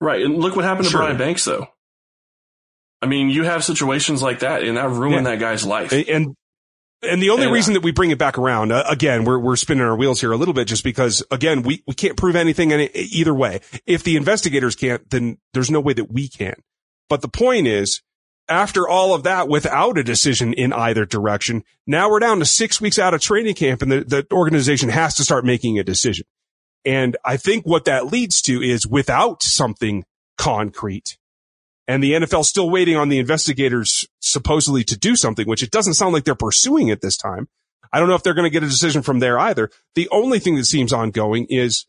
Right. 0.00 0.22
And 0.24 0.38
look 0.38 0.54
what 0.54 0.64
happened 0.64 0.84
to 0.84 0.90
Sure. 0.92 1.00
Brian 1.00 1.16
Banks, 1.18 1.44
though. 1.44 1.66
I 3.02 3.06
mean, 3.06 3.30
you 3.30 3.44
have 3.44 3.64
situations 3.64 4.22
like 4.22 4.40
that, 4.40 4.62
and 4.62 4.76
that 4.76 4.88
ruined 4.90 5.26
Yeah. 5.26 5.32
that 5.32 5.40
guy's 5.40 5.64
life. 5.64 5.92
and 5.92 6.34
and 7.00 7.22
the 7.22 7.30
only 7.30 7.44
And, 7.44 7.50
uh, 7.52 7.54
reason 7.54 7.74
that 7.74 7.82
we 7.84 7.92
bring 7.92 8.10
it 8.10 8.18
back 8.18 8.38
around 8.38 8.72
uh, 8.72 8.82
again, 8.88 9.24
we're 9.24 9.38
we're 9.38 9.54
spinning 9.56 9.84
our 9.84 9.96
wheels 9.96 10.20
here 10.20 10.32
a 10.32 10.36
little 10.36 10.54
bit, 10.54 10.66
just 10.66 10.82
because 10.82 11.22
again 11.30 11.62
we 11.62 11.82
we 11.86 11.94
can't 11.94 12.16
prove 12.16 12.34
anything 12.36 12.72
any, 12.72 12.86
either 12.94 13.32
way. 13.34 13.60
If 13.86 14.02
the 14.02 14.16
investigators 14.16 14.74
can't, 14.74 15.08
then 15.10 15.38
there's 15.54 15.70
no 15.70 15.80
way 15.80 15.92
that 15.92 16.10
we 16.12 16.28
can. 16.28 16.54
But 17.08 17.22
the 17.22 17.28
point 17.28 17.66
is, 17.68 18.02
after 18.48 18.88
all 18.88 19.14
of 19.14 19.24
that, 19.24 19.48
without 19.48 19.98
a 19.98 20.04
decision 20.04 20.52
in 20.52 20.72
either 20.72 21.04
direction, 21.04 21.64
now 21.86 22.10
we're 22.10 22.20
down 22.20 22.38
to 22.38 22.44
six 22.44 22.80
weeks 22.80 22.98
out 22.98 23.14
of 23.14 23.20
training 23.20 23.54
camp, 23.54 23.82
and 23.82 23.92
the, 23.92 24.00
the 24.00 24.26
organization 24.32 24.88
has 24.88 25.14
to 25.16 25.24
start 25.24 25.44
making 25.44 25.78
a 25.78 25.84
decision. 25.84 26.26
And 26.84 27.16
I 27.24 27.36
think 27.36 27.66
what 27.66 27.84
that 27.84 28.06
leads 28.06 28.40
to 28.42 28.62
is 28.62 28.86
without 28.86 29.42
something 29.42 30.04
concrete, 30.36 31.18
and 31.86 32.02
the 32.02 32.12
NFL 32.12 32.44
still 32.44 32.70
waiting 32.70 32.96
on 32.96 33.08
the 33.08 33.18
investigators 33.18 34.06
supposedly 34.20 34.84
to 34.84 34.96
do 34.96 35.16
something, 35.16 35.46
which 35.46 35.62
it 35.62 35.70
doesn't 35.70 35.94
sound 35.94 36.12
like 36.12 36.24
they're 36.24 36.34
pursuing 36.34 36.90
at 36.90 37.00
this 37.00 37.16
time. 37.16 37.48
I 37.92 37.98
don't 37.98 38.08
know 38.08 38.14
if 38.14 38.22
they're 38.22 38.34
going 38.34 38.44
to 38.44 38.50
get 38.50 38.62
a 38.62 38.68
decision 38.68 39.02
from 39.02 39.18
there 39.18 39.38
either. 39.38 39.70
The 39.94 40.08
only 40.10 40.38
thing 40.38 40.56
that 40.56 40.66
seems 40.66 40.92
ongoing 40.92 41.46
is 41.48 41.86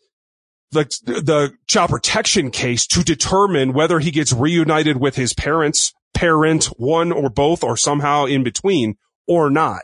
the, 0.72 0.84
the 1.06 1.54
child 1.67 1.89
protection 1.89 2.52
case 2.52 2.88
to 2.88 3.04
determine 3.04 3.74
whether 3.74 4.00
he 4.00 4.12
gets 4.12 4.32
reunited 4.32 4.98
with 4.98 5.15
his 5.15 5.34
parents, 5.34 5.93
parent, 6.19 6.65
one 6.77 7.13
or 7.13 7.29
both, 7.29 7.63
or 7.63 7.77
somehow 7.77 8.25
in 8.25 8.43
between 8.43 8.97
or 9.25 9.49
not. 9.49 9.84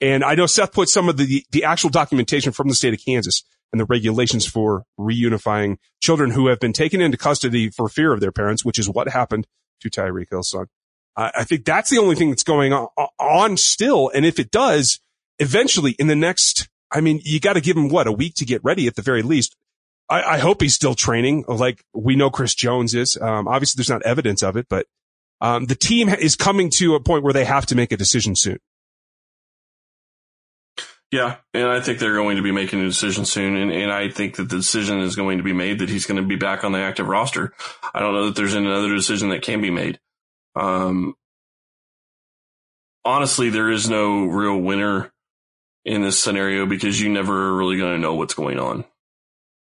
And 0.00 0.24
I 0.24 0.34
know 0.34 0.46
Seth 0.46 0.72
put 0.72 0.88
some 0.88 1.08
of 1.08 1.16
the, 1.16 1.44
the 1.52 1.62
actual 1.62 1.90
documentation 1.90 2.50
from 2.50 2.66
the 2.66 2.74
state 2.74 2.92
of 2.92 3.00
Kansas 3.04 3.44
and 3.70 3.80
the 3.80 3.84
regulations 3.84 4.46
for 4.46 4.84
reunifying 4.98 5.76
children 6.00 6.32
who 6.32 6.48
have 6.48 6.58
been 6.58 6.72
taken 6.72 7.00
into 7.00 7.16
custody 7.16 7.70
for 7.70 7.88
fear 7.88 8.12
of 8.12 8.18
their 8.18 8.32
parents, 8.32 8.64
which 8.64 8.80
is 8.80 8.88
what 8.88 9.08
happened 9.10 9.46
to 9.80 9.88
Tyreek 9.88 10.26
Hill's 10.30 10.50
son. 10.50 10.66
I 11.16 11.44
think 11.44 11.64
that's 11.64 11.88
the 11.90 11.98
only 11.98 12.16
thing 12.16 12.30
that's 12.30 12.42
going 12.42 12.72
on, 12.72 12.88
on 13.20 13.56
still. 13.56 14.10
And 14.12 14.26
if 14.26 14.40
it 14.40 14.50
does, 14.50 14.98
eventually 15.38 15.94
in 16.00 16.08
the 16.08 16.16
next, 16.16 16.68
I 16.90 17.00
mean, 17.00 17.20
you 17.22 17.38
got 17.38 17.52
to 17.52 17.60
give 17.60 17.76
him 17.76 17.90
what 17.90 18.08
a 18.08 18.12
week 18.12 18.34
to 18.36 18.44
get 18.44 18.64
ready 18.64 18.88
at 18.88 18.96
the 18.96 19.02
very 19.02 19.22
least. 19.22 19.54
I, 20.08 20.22
I 20.22 20.38
hope 20.38 20.62
he's 20.62 20.74
still 20.74 20.94
training 20.94 21.44
like 21.46 21.84
we 21.94 22.16
know 22.16 22.30
Chris 22.30 22.56
Jones 22.56 22.94
is. 22.94 23.16
Um, 23.20 23.46
obviously 23.46 23.78
there's 23.78 23.90
not 23.90 24.02
evidence 24.02 24.42
of 24.42 24.56
it, 24.56 24.66
but, 24.68 24.86
um, 25.40 25.66
the 25.66 25.74
team 25.74 26.08
is 26.08 26.36
coming 26.36 26.70
to 26.76 26.94
a 26.94 27.00
point 27.00 27.24
where 27.24 27.32
they 27.32 27.44
have 27.44 27.66
to 27.66 27.74
make 27.74 27.92
a 27.92 27.96
decision 27.96 28.36
soon. 28.36 28.58
Yeah, 31.10 31.36
and 31.52 31.66
I 31.66 31.80
think 31.80 31.98
they're 31.98 32.14
going 32.14 32.36
to 32.36 32.42
be 32.42 32.52
making 32.52 32.80
a 32.80 32.84
decision 32.84 33.24
soon, 33.24 33.56
and, 33.56 33.72
and 33.72 33.90
I 33.90 34.10
think 34.10 34.36
that 34.36 34.48
the 34.48 34.56
decision 34.56 35.00
is 35.00 35.16
going 35.16 35.38
to 35.38 35.44
be 35.44 35.52
made 35.52 35.80
that 35.80 35.88
he's 35.88 36.06
going 36.06 36.20
to 36.20 36.26
be 36.26 36.36
back 36.36 36.62
on 36.62 36.70
the 36.70 36.78
active 36.78 37.08
roster. 37.08 37.52
I 37.92 37.98
don't 37.98 38.14
know 38.14 38.26
that 38.26 38.36
there's 38.36 38.54
another 38.54 38.94
decision 38.94 39.30
that 39.30 39.42
can 39.42 39.60
be 39.60 39.70
made. 39.70 39.98
Um, 40.54 41.16
honestly, 43.04 43.50
there 43.50 43.70
is 43.70 43.90
no 43.90 44.26
real 44.26 44.56
winner 44.56 45.12
in 45.84 46.02
this 46.02 46.22
scenario 46.22 46.66
because 46.66 47.00
you 47.00 47.08
never 47.08 47.48
are 47.48 47.56
really 47.56 47.76
going 47.76 47.94
to 47.94 48.00
know 48.00 48.14
what's 48.14 48.34
going 48.34 48.60
on. 48.60 48.84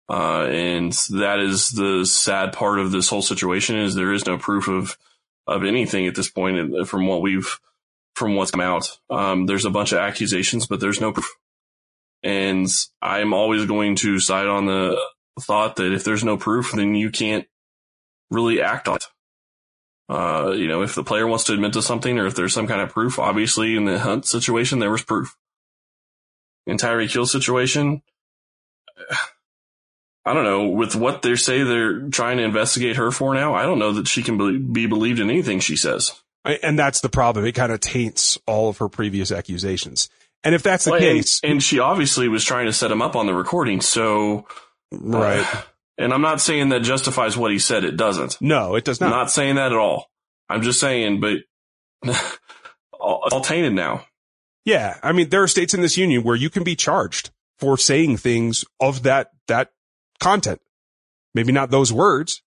Uh, 0.09 0.45
and 0.45 0.93
that 1.11 1.41
is 1.41 1.71
the 1.71 2.05
sad 2.05 2.53
part 2.53 2.79
of 2.79 2.93
this 2.93 3.09
whole 3.09 3.23
situation 3.23 3.77
is 3.77 3.95
there 3.95 4.13
is 4.13 4.27
no 4.27 4.37
proof 4.37 4.69
of, 4.69 4.99
of 5.47 5.65
anything 5.65 6.07
at 6.07 6.15
this 6.15 6.31
point 6.31 6.73
point 6.73 6.89
from 6.89 7.07
what 7.07 7.23
we've, 7.23 7.59
from 8.15 8.37
what's 8.37 8.51
come 8.51 8.61
out. 8.61 8.99
Um, 9.11 9.47
there's 9.47 9.65
a 9.65 9.71
bunch 9.71 9.93
of 9.93 9.99
accusations, 9.99 10.67
but 10.67 10.81
there's 10.81 11.01
no 11.01 11.13
proof. 11.13 11.37
And 12.23 12.67
I'm 13.03 13.35
always 13.35 13.67
going 13.67 13.97
to 13.97 14.19
side 14.19 14.47
on 14.47 14.67
the 14.67 14.99
thought 15.41 15.77
that 15.77 15.93
if 15.93 16.05
there's 16.05 16.25
no 16.25 16.37
proof, 16.37 16.73
then 16.73 16.95
you 16.95 17.11
can't 17.11 17.47
really 18.31 18.63
act 18.63 18.89
on 18.89 18.97
it. 18.97 19.05
Uh, 20.09 20.53
you 20.53 20.69
know, 20.69 20.83
if 20.83 20.95
the 20.95 21.05
player 21.05 21.27
wants 21.27 21.45
to 21.45 21.55
admit 21.55 21.73
to 21.73 21.83
something 21.83 22.19
or 22.19 22.27
if 22.27 22.35
there's 22.35 22.53
some 22.53 22.67
kind 22.67 22.81
of 22.81 22.91
proof, 22.91 23.19
obviously 23.19 23.77
in 23.77 23.85
the 23.85 23.99
Hunt 23.99 24.27
situation, 24.27 24.79
there 24.79 24.91
was 24.91 25.03
proof. 25.03 25.37
In 26.67 26.79
Tyreek 26.79 27.13
Hill 27.13 27.27
situation, 27.27 28.03
I 30.27 30.33
don't 30.33 30.45
know, 30.45 30.69
with 30.69 30.97
what 30.97 31.23
they 31.23 31.35
say 31.37 31.63
they're 31.63 32.09
trying 32.09 32.39
to 32.39 32.45
investigate 32.45 32.97
her 32.97 33.11
for 33.11 33.35
now, 33.35 33.55
I 33.55 33.65
don't 33.65 33.79
know 33.79 33.93
that 33.93 34.09
she 34.09 34.23
can 34.23 34.39
be, 34.39 34.59
be 34.59 34.87
believed 34.87 35.21
in 35.21 35.29
anything 35.29 35.61
she 35.61 35.77
says. 35.77 36.13
And 36.63 36.79
that's 36.79 37.01
the 37.01 37.09
problem. 37.09 37.45
It 37.47 37.53
kind 37.53 37.73
of 37.73 37.81
taints 37.81 38.39
all 38.47 38.69
of 38.69 38.79
her 38.79 38.89
previous 38.89 39.31
accusations. 39.33 40.09
And 40.43 40.55
if 40.55 40.63
that's 40.63 40.85
the 40.85 40.93
Well, 40.93 41.01
case, 41.01 41.41
And, 41.43 41.63
she 41.63 41.79
obviously 41.79 42.29
was 42.29 42.45
trying 42.45 42.67
to 42.67 42.73
set 42.73 42.91
him 42.91 43.01
up 43.03 43.17
on 43.17 43.27
the 43.27 43.35
recording. 43.35 43.81
So, 43.81 44.47
right. 44.93 45.41
uh, 45.41 45.63
and 45.97 46.13
I'm 46.13 46.21
not 46.21 46.41
saying 46.41 46.71
that 46.71 46.81
justifies 46.81 47.37
what 47.37 47.51
he 47.51 47.59
said. 47.59 47.85
It 47.85 47.97
doesn't. 47.97 48.41
no, 48.41 48.75
it 48.77 48.85
does 48.85 49.01
I'm 49.01 49.11
not. 49.11 49.17
not 49.17 49.31
saying 49.31 49.55
that 49.57 49.73
at 49.73 49.79
all. 49.79 50.11
I'm 50.49 50.61
just 50.63 50.81
saying, 50.81 51.21
but 51.21 51.39
all, 52.93 53.27
all 53.31 53.41
tainted 53.41 53.73
now. 53.73 54.05
Yeah. 54.65 54.99
I 55.03 55.13
mean, 55.13 55.29
there 55.29 55.43
are 55.43 55.49
states 55.49 55.75
in 55.75 55.81
this 55.81 55.97
union 55.97 56.23
where 56.23 56.37
you 56.37 56.51
can 56.51 56.65
be 56.65 56.77
charged 56.77 57.31
for 57.59 57.79
saying 57.79 58.17
things 58.19 58.65
of 58.81 59.03
that, 59.05 59.31
that 59.49 59.73
content. 60.21 60.61
Maybe 61.35 61.53
not 61.53 61.71
those 61.71 61.93
words, 61.93 62.43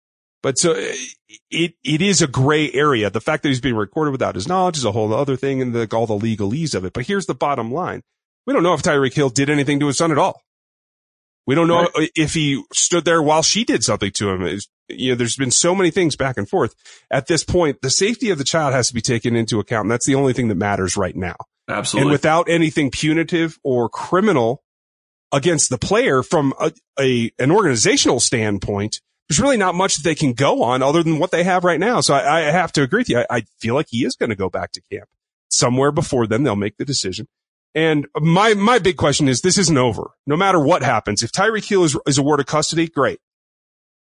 But 0.43 0.59
so 0.59 0.75
it, 0.77 1.75
it 1.85 2.03
is 2.03 2.21
a 2.21 2.27
gray 2.27 2.71
area. 2.73 3.11
The 3.11 3.21
fact 3.21 3.45
that 3.45 3.49
he's 3.49 3.61
being 3.61 3.77
recorded 3.77 4.11
without 4.11 4.35
his 4.35 4.49
knowledge 4.49 4.77
is 4.77 4.85
a 4.85 4.93
whole 4.93 5.15
other 5.15 5.37
thing 5.37 5.63
and 5.63 5.73
the, 5.73 5.89
all 5.95 6.07
the 6.07 6.19
legalese 6.19 6.75
of 6.75 6.85
it. 6.85 6.93
But 6.93 7.07
here's 7.07 7.27
the 7.27 7.35
bottom 7.35 7.73
line. 7.73 8.03
We 8.45 8.53
don't 8.53 8.65
know 8.65 8.75
if 8.75 8.83
Tyreek 8.83 9.15
Hill 9.15 9.31
did 9.31 9.49
anything 9.49 9.79
to 9.81 9.87
his 9.87 9.97
son 9.97 10.11
at 10.11 10.19
all. 10.19 10.43
We 11.47 11.55
don't 11.55 11.69
know 11.69 11.89
right. 11.97 12.11
if 12.15 12.35
he 12.35 12.63
stood 12.73 13.05
there 13.05 13.23
while 13.23 13.43
she 13.43 13.65
did 13.65 13.83
something 13.83 14.11
to 14.13 14.31
him. 14.31 14.43
It's, 14.43 14.69
you 14.89 15.11
know, 15.11 15.17
there's 15.17 15.37
been 15.37 15.51
so 15.51 15.75
many 15.75 15.91
things 15.91 16.17
back 16.17 16.37
and 16.37 16.49
forth. 16.49 16.75
At 17.11 17.27
this 17.27 17.45
point, 17.45 17.83
the 17.83 17.91
safety 17.91 18.31
of 18.31 18.39
the 18.39 18.45
child 18.45 18.75
has 18.75 18.89
to 18.89 18.95
be 18.95 19.01
taken 19.01 19.35
into 19.37 19.61
account. 19.61 19.85
And 19.85 19.91
that's 19.91 20.07
the 20.07 20.15
only 20.17 20.33
thing 20.33 20.49
that 20.49 20.57
matters 20.57 20.97
right 20.97 21.17
now. 21.17 21.37
Absolutely. 21.69 22.03
And 22.03 22.13
without 22.13 22.49
anything 22.49 22.91
punitive 22.91 23.59
or 23.63 23.89
criminal 23.89 24.63
against 25.33 25.71
the 25.71 25.79
player 25.79 26.23
from 26.23 26.55
a, 26.61 26.73
a 27.01 27.33
an 27.39 27.51
organizational 27.51 28.21
standpoint, 28.21 29.01
there's 29.29 29.41
really 29.41 29.57
not 29.57 29.75
much 29.75 29.97
that 29.97 30.05
they 30.05 30.15
can 30.15 30.35
go 30.35 30.63
on 30.63 30.83
other 30.83 31.03
than 31.03 31.19
what 31.19 31.31
they 31.31 31.43
have 31.43 31.65
right 31.65 31.81
now. 31.81 32.01
So 32.01 32.15
I, 32.15 32.49
I 32.49 32.51
have 32.51 32.73
to 32.73 32.83
agree 32.83 33.01
with 33.01 33.09
you. 33.09 33.19
I, 33.21 33.27
I 33.31 33.41
feel 33.59 33.75
like 33.75 33.87
he 33.89 34.05
is 34.05 34.15
going 34.15 34.31
to 34.31 34.37
go 34.37 34.51
back 34.51 34.73
to 34.73 34.83
camp 34.93 35.09
somewhere 35.49 35.91
before 35.91 36.27
then. 36.27 36.43
They'll 36.43 36.57
make 36.57 36.77
the 36.77 36.85
decision. 36.85 37.29
And 37.75 38.07
my, 38.17 38.53
my 38.55 38.79
big 38.79 38.99
question 38.99 39.29
is 39.29 39.41
this 39.41 39.57
isn't 39.57 39.79
over. 39.79 40.11
No 40.27 40.37
matter 40.37 40.61
what 40.61 40.83
happens, 40.83 41.23
if 41.23 41.33
Tyreek 41.33 41.67
Hill 41.67 41.85
is, 41.85 41.97
is 42.07 42.19
awarded 42.19 42.47
custody, 42.47 42.87
great. 42.87 43.19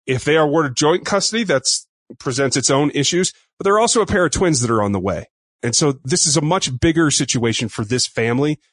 If 0.05 0.25
they 0.25 0.35
are 0.35 0.43
awarded 0.43 0.75
joint 0.75 1.05
custody, 1.05 1.45
that's 1.45 1.87
presents 2.19 2.57
its 2.57 2.69
own 2.69 2.91
issues, 2.91 3.33
but 3.57 3.63
there 3.63 3.73
are 3.73 3.79
also 3.79 4.01
a 4.01 4.05
pair 4.05 4.25
of 4.25 4.31
twins 4.31 4.59
that 4.59 4.69
are 4.69 4.83
on 4.83 4.91
the 4.91 4.99
way. 4.99 5.27
And 5.63 5.73
so 5.73 5.93
this 6.03 6.27
is 6.27 6.35
a 6.35 6.41
much 6.41 6.77
bigger 6.79 7.09
situation 7.09 7.69
for 7.69 7.85
this 7.85 8.05
family 8.05 8.59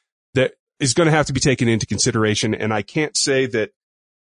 is 0.81 0.93
going 0.93 1.05
to 1.05 1.11
have 1.11 1.27
to 1.27 1.33
be 1.33 1.39
taken 1.39 1.69
into 1.69 1.85
consideration. 1.85 2.53
And 2.53 2.73
I 2.73 2.81
can't 2.81 3.15
say 3.15 3.45
that 3.45 3.71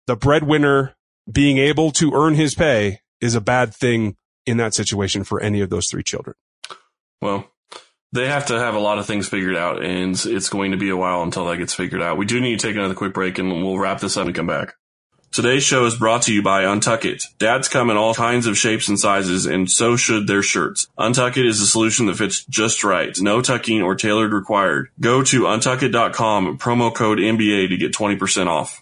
the 0.08 0.18
breadwinner 0.18 0.96
being 1.32 1.60
able 1.60 1.92
to 1.92 2.12
earn 2.14 2.34
his 2.34 2.56
pay 2.56 3.00
is 3.22 3.36
a 3.36 3.42
bad 3.42 3.74
thing 3.74 4.18
in 4.46 4.58
that 4.58 4.74
situation 4.74 5.24
for 5.24 5.40
any 5.42 5.62
of 5.62 5.70
those 5.70 5.88
three 5.90 6.04
children. 6.04 6.36
Well, 7.22 7.50
they 8.12 8.28
have 8.28 8.48
to 8.48 8.60
have 8.60 8.76
a 8.76 8.80
lot 8.80 8.98
of 8.98 9.06
things 9.06 9.28
figured 9.28 9.56
out, 9.56 9.84
and 9.84 10.20
it's 10.26 10.50
going 10.50 10.72
to 10.72 10.78
be 10.78 10.90
a 10.90 10.98
while 10.98 11.22
until 11.24 11.46
that 11.46 11.58
gets 11.58 11.74
figured 11.74 12.02
out. 12.02 12.18
We 12.18 12.26
do 12.26 12.40
need 12.40 12.60
to 12.60 12.68
take 12.68 12.76
another 12.76 12.96
quick 12.96 13.14
break, 13.14 13.38
and 13.38 13.64
we'll 13.64 13.78
wrap 13.78 14.00
this 14.00 14.18
up 14.18 14.26
and 14.26 14.36
come 14.36 14.48
back. 14.48 14.76
Today's 15.32 15.64
show 15.64 15.86
is 15.86 15.96
brought 15.96 16.24
to 16.24 16.34
you 16.34 16.42
by 16.42 16.64
Untuck 16.64 17.06
It. 17.06 17.24
Dads 17.38 17.68
come 17.68 17.90
in 17.90 17.98
all 17.98 18.16
kinds 18.16 18.48
of 18.48 18.58
shapes 18.58 18.88
and 18.88 19.00
sizes, 19.00 19.46
and 19.46 19.70
so 19.70 19.96
should 19.96 20.26
their 20.26 20.42
shirts. 20.42 20.88
Untuck 20.98 21.38
It 21.38 21.46
is 21.46 21.62
a 21.62 21.68
solution 21.68 22.08
that 22.08 22.18
fits 22.18 22.44
just 22.46 22.84
right. 22.84 23.16
No 23.20 23.42
tucking 23.42 23.82
or 23.82 23.96
tailored 23.96 24.34
required. 24.34 24.90
Go 25.00 25.24
to 25.24 25.42
untuckit.com, 25.42 26.58
promo 26.58 26.94
code 26.94 27.20
NBA 27.20 27.70
to 27.70 27.78
get 27.78 27.94
20% 27.94 28.48
off. 28.48 28.82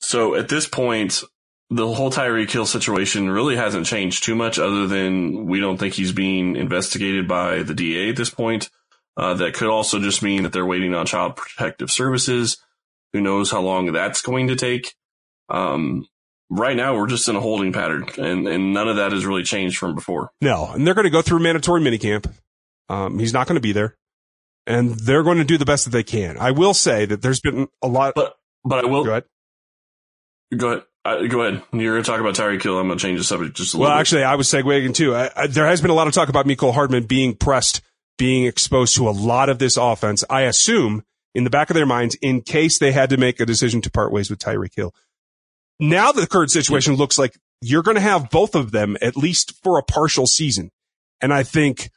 So 0.00 0.34
at 0.34 0.48
this 0.48 0.68
point, 0.68 1.22
the 1.70 1.92
whole 1.92 2.10
Tyreek 2.10 2.50
Hill 2.50 2.66
situation 2.66 3.30
really 3.30 3.56
hasn't 3.56 3.86
changed 3.86 4.24
too 4.24 4.34
much 4.34 4.58
other 4.58 4.86
than 4.86 5.46
we 5.46 5.58
don't 5.58 5.78
think 5.78 5.94
he's 5.94 6.12
being 6.12 6.54
investigated 6.54 7.26
by 7.26 7.62
the 7.62 7.74
DA 7.74 8.10
at 8.10 8.16
this 8.16 8.30
point. 8.30 8.68
Uh, 9.16 9.34
that 9.34 9.54
could 9.54 9.68
also 9.68 9.98
just 9.98 10.22
mean 10.22 10.42
that 10.42 10.52
they're 10.52 10.66
waiting 10.66 10.94
on 10.94 11.06
child 11.06 11.36
protective 11.36 11.90
services. 11.90 12.58
Who 13.12 13.20
knows 13.20 13.50
how 13.50 13.60
long 13.60 13.92
that's 13.92 14.22
going 14.22 14.48
to 14.48 14.56
take? 14.56 14.94
Um, 15.48 16.06
right 16.50 16.76
now 16.76 16.96
we're 16.96 17.06
just 17.06 17.28
in 17.28 17.36
a 17.36 17.40
holding 17.40 17.72
pattern 17.72 18.06
and, 18.18 18.46
and 18.46 18.72
none 18.72 18.88
of 18.88 18.96
that 18.96 19.12
has 19.12 19.26
really 19.26 19.42
changed 19.42 19.78
from 19.78 19.94
before. 19.94 20.30
No, 20.40 20.68
and 20.72 20.86
they're 20.86 20.94
going 20.94 21.04
to 21.04 21.10
go 21.10 21.22
through 21.22 21.40
mandatory 21.40 21.80
minicamp. 21.80 22.32
Um, 22.88 23.18
he's 23.18 23.32
not 23.32 23.46
going 23.46 23.56
to 23.56 23.60
be 23.60 23.72
there 23.72 23.96
and 24.66 24.90
they're 24.90 25.22
going 25.22 25.38
to 25.38 25.44
do 25.44 25.58
the 25.58 25.64
best 25.64 25.84
that 25.84 25.90
they 25.90 26.02
can. 26.02 26.36
I 26.38 26.52
will 26.52 26.74
say 26.74 27.06
that 27.06 27.22
there's 27.22 27.40
been 27.40 27.68
a 27.82 27.88
lot, 27.88 28.14
but, 28.14 28.36
but 28.64 28.84
I 28.84 28.88
will, 28.88 29.04
go 29.04 29.10
ahead. 29.10 29.24
Go 30.56 30.68
ahead. 30.68 30.82
Uh, 31.04 31.26
go 31.26 31.42
ahead. 31.42 31.62
You're 31.72 31.94
going 31.94 32.04
to 32.04 32.10
talk 32.10 32.20
about 32.20 32.34
Tyreek 32.34 32.62
Hill. 32.62 32.78
I'm 32.78 32.86
going 32.86 32.98
to 32.98 33.02
change 33.02 33.18
the 33.18 33.24
subject 33.24 33.56
just 33.56 33.74
a 33.74 33.78
well, 33.78 33.82
little. 33.82 33.94
Well, 33.94 34.00
actually, 34.00 34.24
I 34.24 34.36
was 34.36 34.48
segueing 34.48 34.94
too. 34.94 35.14
I, 35.14 35.30
I, 35.34 35.46
there 35.48 35.66
has 35.66 35.80
been 35.80 35.90
a 35.90 35.94
lot 35.94 36.06
of 36.06 36.12
talk 36.12 36.28
about 36.28 36.46
Mecole 36.46 36.72
Hardman 36.72 37.04
being 37.04 37.34
pressed, 37.34 37.80
being 38.18 38.44
exposed 38.44 38.96
to 38.96 39.08
a 39.08 39.10
lot 39.10 39.48
of 39.48 39.58
this 39.58 39.76
offense. 39.76 40.22
I 40.30 40.42
assume 40.42 41.02
in 41.34 41.44
the 41.44 41.50
back 41.50 41.70
of 41.70 41.74
their 41.74 41.86
minds, 41.86 42.16
in 42.20 42.42
case 42.42 42.78
they 42.78 42.92
had 42.92 43.10
to 43.10 43.16
make 43.16 43.40
a 43.40 43.46
decision 43.46 43.80
to 43.82 43.90
part 43.90 44.12
ways 44.12 44.30
with 44.30 44.38
Tyreek 44.38 44.74
Hill. 44.74 44.94
Now 45.80 46.12
the 46.12 46.26
current 46.26 46.50
situation 46.50 46.94
looks 46.94 47.18
like 47.18 47.36
you're 47.60 47.82
going 47.82 47.96
to 47.96 48.00
have 48.00 48.30
both 48.30 48.54
of 48.54 48.72
them 48.72 48.96
at 49.00 49.16
least 49.16 49.54
for 49.62 49.78
a 49.78 49.82
partial 49.82 50.26
season. 50.26 50.70
And 51.20 51.32
I 51.32 51.42
think 51.44 51.90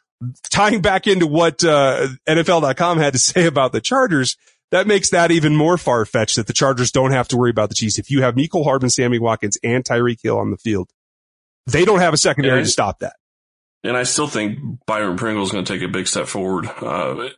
tying 0.49 0.81
back 0.81 1.07
into 1.07 1.27
what 1.27 1.63
uh, 1.63 2.07
NFL.com 2.27 2.97
had 2.97 3.13
to 3.13 3.19
say 3.19 3.45
about 3.47 3.71
the 3.71 3.81
Chargers, 3.81 4.37
that 4.71 4.87
makes 4.87 5.09
that 5.09 5.31
even 5.31 5.55
more 5.55 5.77
far 5.77 6.05
fetched 6.05 6.37
that 6.37 6.47
the 6.47 6.53
Chargers 6.53 6.91
don't 6.91 7.11
have 7.11 7.27
to 7.29 7.37
worry 7.37 7.49
about 7.49 7.69
the 7.69 7.75
Chiefs. 7.75 7.99
If 7.99 8.09
you 8.09 8.21
have 8.21 8.35
Mecole 8.35 8.63
Hardman, 8.63 8.89
Sammy 8.89 9.19
Watkins, 9.19 9.57
and 9.63 9.83
Tyreek 9.83 10.19
Hill 10.21 10.37
on 10.37 10.51
the 10.51 10.57
field, 10.57 10.89
they 11.67 11.85
don't 11.85 11.99
have 11.99 12.13
a 12.13 12.17
secondary 12.17 12.63
to 12.63 12.69
stop 12.69 12.99
that. 12.99 13.15
And 13.83 13.95
I 13.95 14.03
still 14.03 14.27
think 14.27 14.59
Byron 14.87 15.15
Pringle 15.15 15.43
is 15.43 15.51
going 15.51 15.63
to 15.63 15.71
take 15.71 15.83
a 15.83 15.91
big 15.91 16.07
step 16.07 16.25
forward 16.25 16.65
uh, 16.65 17.29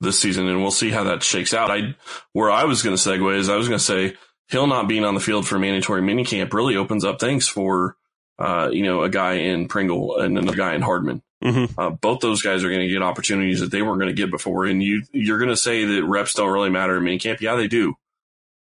this 0.00 0.18
season, 0.18 0.48
and 0.48 0.62
we'll 0.62 0.70
see 0.70 0.90
how 0.90 1.04
that 1.04 1.22
shakes 1.22 1.54
out. 1.54 1.70
I 1.70 1.94
where 2.32 2.50
I 2.50 2.64
was 2.64 2.82
going 2.82 2.96
to 2.96 3.02
segue 3.02 3.36
is 3.36 3.48
I 3.48 3.56
was 3.56 3.68
going 3.68 3.78
to 3.78 3.84
say 3.84 4.16
Hill 4.48 4.66
not 4.66 4.88
being 4.88 5.04
on 5.04 5.14
the 5.14 5.20
field 5.20 5.46
for 5.46 5.58
mandatory 5.58 6.02
minicamp 6.02 6.52
really 6.52 6.76
opens 6.76 7.04
up 7.04 7.20
things 7.20 7.48
for 7.48 7.96
uh, 8.38 8.70
you 8.72 8.82
know 8.82 9.02
a 9.02 9.08
guy 9.08 9.34
in 9.34 9.68
Pringle 9.68 10.18
and 10.18 10.38
another 10.38 10.56
guy 10.56 10.74
in 10.74 10.82
Hardman. 10.82 11.22
Mm-hmm. 11.42 11.78
Uh, 11.78 11.90
both 11.90 12.20
those 12.20 12.42
guys 12.42 12.64
are 12.64 12.68
going 12.68 12.86
to 12.86 12.88
get 12.88 13.02
opportunities 13.02 13.60
that 13.60 13.70
they 13.70 13.82
weren't 13.82 13.98
going 13.98 14.14
to 14.14 14.20
get 14.20 14.30
before. 14.30 14.66
And 14.66 14.82
you, 14.82 15.02
you're 15.12 15.38
going 15.38 15.50
to 15.50 15.56
say 15.56 15.84
that 15.84 16.04
reps 16.04 16.34
don't 16.34 16.52
really 16.52 16.70
matter 16.70 16.96
in 16.98 17.04
minicamp. 17.04 17.40
Yeah, 17.40 17.56
they 17.56 17.68
do. 17.68 17.94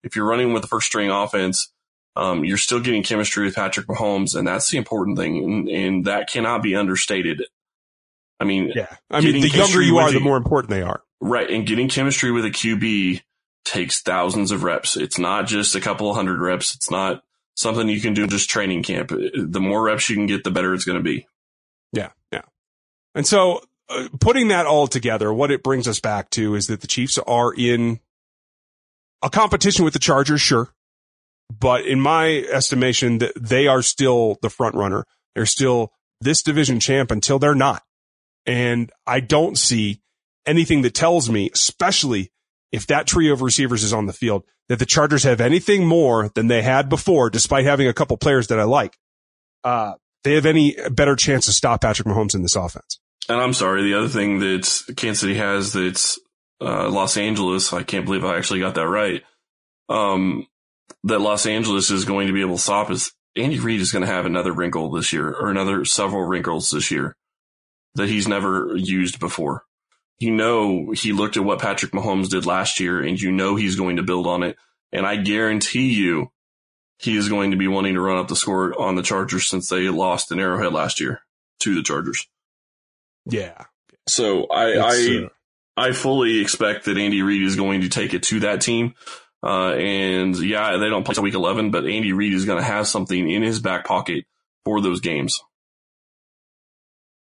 If 0.04 0.16
you're 0.16 0.28
running 0.28 0.54
with 0.54 0.62
the 0.62 0.68
first 0.68 0.88
string 0.88 1.10
offense, 1.10 1.72
um, 2.16 2.46
you're 2.46 2.58
still 2.58 2.80
getting 2.80 3.04
chemistry 3.04 3.46
with 3.46 3.56
Patrick 3.56 3.88
Mahomes, 3.88 4.36
and 4.36 4.48
that's 4.48 4.70
the 4.70 4.78
important 4.78 5.18
thing. 5.18 5.44
And, 5.44 5.70
and 5.70 6.06
that 6.06 6.30
cannot 6.30 6.62
be 6.62 6.76
understated. 6.76 7.44
I 8.40 8.46
mean, 8.46 8.72
yeah. 8.76 8.96
I 9.10 9.22
mean, 9.22 9.42
the 9.42 9.50
younger 9.50 9.82
you 9.82 9.98
are, 9.98 10.12
the 10.12 10.20
more 10.20 10.38
important 10.38 10.70
they 10.70 10.82
are. 10.82 11.02
Right. 11.24 11.50
And 11.50 11.66
getting 11.66 11.88
chemistry 11.88 12.32
with 12.32 12.44
a 12.44 12.50
QB 12.50 13.22
takes 13.64 14.02
thousands 14.02 14.52
of 14.52 14.64
reps. 14.64 14.98
It's 14.98 15.18
not 15.18 15.48
just 15.48 15.74
a 15.74 15.80
couple 15.80 16.14
hundred 16.14 16.42
reps. 16.42 16.76
It's 16.76 16.92
not 16.92 17.24
something 17.56 17.88
you 17.88 18.02
can 18.02 18.14
do 18.14 18.28
just 18.28 18.50
training 18.50 18.84
camp. 18.84 19.10
The 19.10 19.62
more 19.62 19.84
reps 19.84 20.10
you 20.10 20.18
can 20.18 20.28
get, 20.28 20.44
the 20.44 20.52
better 20.52 20.74
it's 20.74 20.84
going 20.84 20.98
to 20.98 21.04
be. 21.04 21.26
Yeah. 21.94 22.10
Yeah. 22.34 22.42
And 23.16 23.26
so 23.26 23.62
uh, 23.88 24.10
putting 24.20 24.50
that 24.50 24.66
all 24.66 24.86
together, 24.86 25.34
what 25.34 25.50
it 25.50 25.64
brings 25.64 25.88
us 25.88 26.02
back 26.02 26.30
to 26.32 26.56
is 26.56 26.68
that 26.68 26.82
the 26.82 26.88
Chiefs 26.88 27.18
are 27.20 27.54
in 27.54 28.02
a 29.22 29.30
competition 29.30 29.86
with 29.86 29.94
the 29.94 30.00
Chargers, 30.00 30.42
sure. 30.42 30.74
But 31.58 31.86
in 31.86 32.02
my 32.02 32.40
estimation, 32.52 33.20
that 33.20 33.32
they 33.40 33.68
are 33.68 33.82
still 33.82 34.40
the 34.42 34.50
front 34.50 34.76
runner. 34.76 35.06
They're 35.36 35.46
still 35.46 35.94
this 36.20 36.44
division 36.44 36.82
champ 36.82 37.12
until 37.12 37.40
they're 37.40 37.56
not. 37.56 37.82
And 38.46 38.92
I 39.08 39.22
don't 39.22 39.58
see 39.58 40.02
anything 40.46 40.82
that 40.82 40.94
tells 40.94 41.30
me, 41.30 41.50
especially 41.54 42.32
if 42.72 42.88
that 42.88 43.08
trio 43.08 43.34
of 43.34 43.42
receivers 43.42 43.84
is 43.84 43.94
on 43.94 44.06
the 44.06 44.14
field, 44.14 44.44
that 44.70 44.80
the 44.80 44.86
Chargers 44.86 45.24
have 45.24 45.42
anything 45.42 45.86
more 45.86 46.30
than 46.36 46.48
they 46.48 46.62
had 46.62 46.90
before, 46.90 47.30
despite 47.30 47.66
having 47.66 47.88
a 47.88 47.94
couple 47.94 48.18
players 48.18 48.48
that 48.48 48.60
I 48.60 48.64
like. 48.64 48.98
Uh, 49.64 49.94
they 50.24 50.34
have 50.34 50.46
any 50.46 50.76
better 50.92 51.16
chance 51.16 51.46
to 51.46 51.52
stop 51.52 51.82
Patrick 51.82 52.08
Mahomes 52.08 52.36
in 52.36 52.42
this 52.42 52.56
offense. 52.56 53.00
And 53.30 53.40
I'm 53.40 53.54
sorry, 53.54 53.84
the 53.84 53.98
other 53.98 54.08
thing 54.08 54.40
that 54.40 54.94
Kansas 54.98 55.22
City 55.22 55.36
has 55.36 55.74
that's 55.74 56.20
uh, 56.62 56.90
Los 56.90 57.18
Angeles, 57.18 57.72
I 57.74 57.84
can't 57.84 58.06
believe 58.06 58.26
I 58.26 58.38
actually 58.38 58.60
got 58.60 58.76
that 58.76 58.88
right. 58.88 59.24
Um, 59.90 60.48
that 61.04 61.20
Los 61.20 61.46
Angeles 61.46 61.92
is 61.92 62.06
going 62.06 62.28
to 62.28 62.34
be 62.34 62.42
able 62.42 62.56
to 62.56 62.62
stop 62.62 62.90
is 62.90 63.12
Andy 63.36 63.60
Reid 63.60 63.82
is 63.82 63.92
going 63.92 64.06
to 64.06 64.12
have 64.12 64.26
another 64.26 64.52
wrinkle 64.52 64.92
this 64.92 65.12
year 65.12 65.30
or 65.30 65.50
another 65.50 65.86
several 65.86 66.24
wrinkles 66.24 66.70
this 66.70 66.92
year 66.92 67.16
that 67.96 68.10
he's 68.10 68.28
never 68.28 68.76
used 68.76 69.20
before. 69.20 69.64
You 70.20 70.32
know, 70.32 70.92
he 70.92 71.12
looked 71.12 71.38
at 71.38 71.44
what 71.44 71.60
Patrick 71.60 71.92
Mahomes 71.92 72.30
did 72.30 72.46
last 72.46 72.80
year 72.80 73.02
and 73.02 73.20
you 73.20 73.32
know 73.32 73.56
he's 73.56 73.76
going 73.76 73.98
to 73.98 74.04
build 74.04 74.28
on 74.28 74.44
it. 74.44 74.58
And 74.92 75.06
I 75.06 75.18
guarantee 75.18 75.94
you 75.94 76.32
he 77.00 77.18
is 77.18 77.30
going 77.30 77.52
to 77.52 77.58
be 77.58 77.68
wanting 77.68 77.96
to 77.96 78.02
run 78.02 78.18
up 78.18 78.28
the 78.28 78.36
score 78.36 78.80
on 78.80 78.96
the 78.96 79.02
Chargers 79.02 79.48
since 79.48 79.68
they 79.68 79.90
lost 79.90 80.32
in 80.32 80.40
Arrowhead 80.40 80.72
last 80.72 81.02
year 81.02 81.22
to 81.62 81.76
the 81.76 81.84
Chargers. 81.84 82.28
Yeah. 83.26 83.66
So 84.08 84.46
I 84.46 84.74
I, 84.74 85.24
uh, 85.26 85.30
I 85.76 85.92
fully 85.92 86.40
expect 86.40 86.86
that 86.86 86.98
Andy 86.98 87.22
Reid 87.22 87.42
is 87.42 87.56
going 87.56 87.82
to 87.82 87.90
take 87.90 88.14
it 88.14 88.24
to 88.24 88.42
that 88.42 88.62
team. 88.62 88.96
Uh, 89.44 89.74
and 89.74 90.38
yeah, 90.38 90.78
they 90.78 90.90
don't 90.90 91.04
play 91.04 91.14
till 91.14 91.24
week 91.24 91.34
11, 91.34 91.72
but 91.72 91.86
Andy 91.86 92.14
Reid 92.14 92.34
is 92.34 92.46
going 92.46 92.60
to 92.60 92.66
have 92.66 92.88
something 92.88 93.30
in 93.30 93.42
his 93.42 93.60
back 93.60 93.86
pocket 93.86 94.26
for 94.64 94.80
those 94.80 95.02
games. 95.02 95.42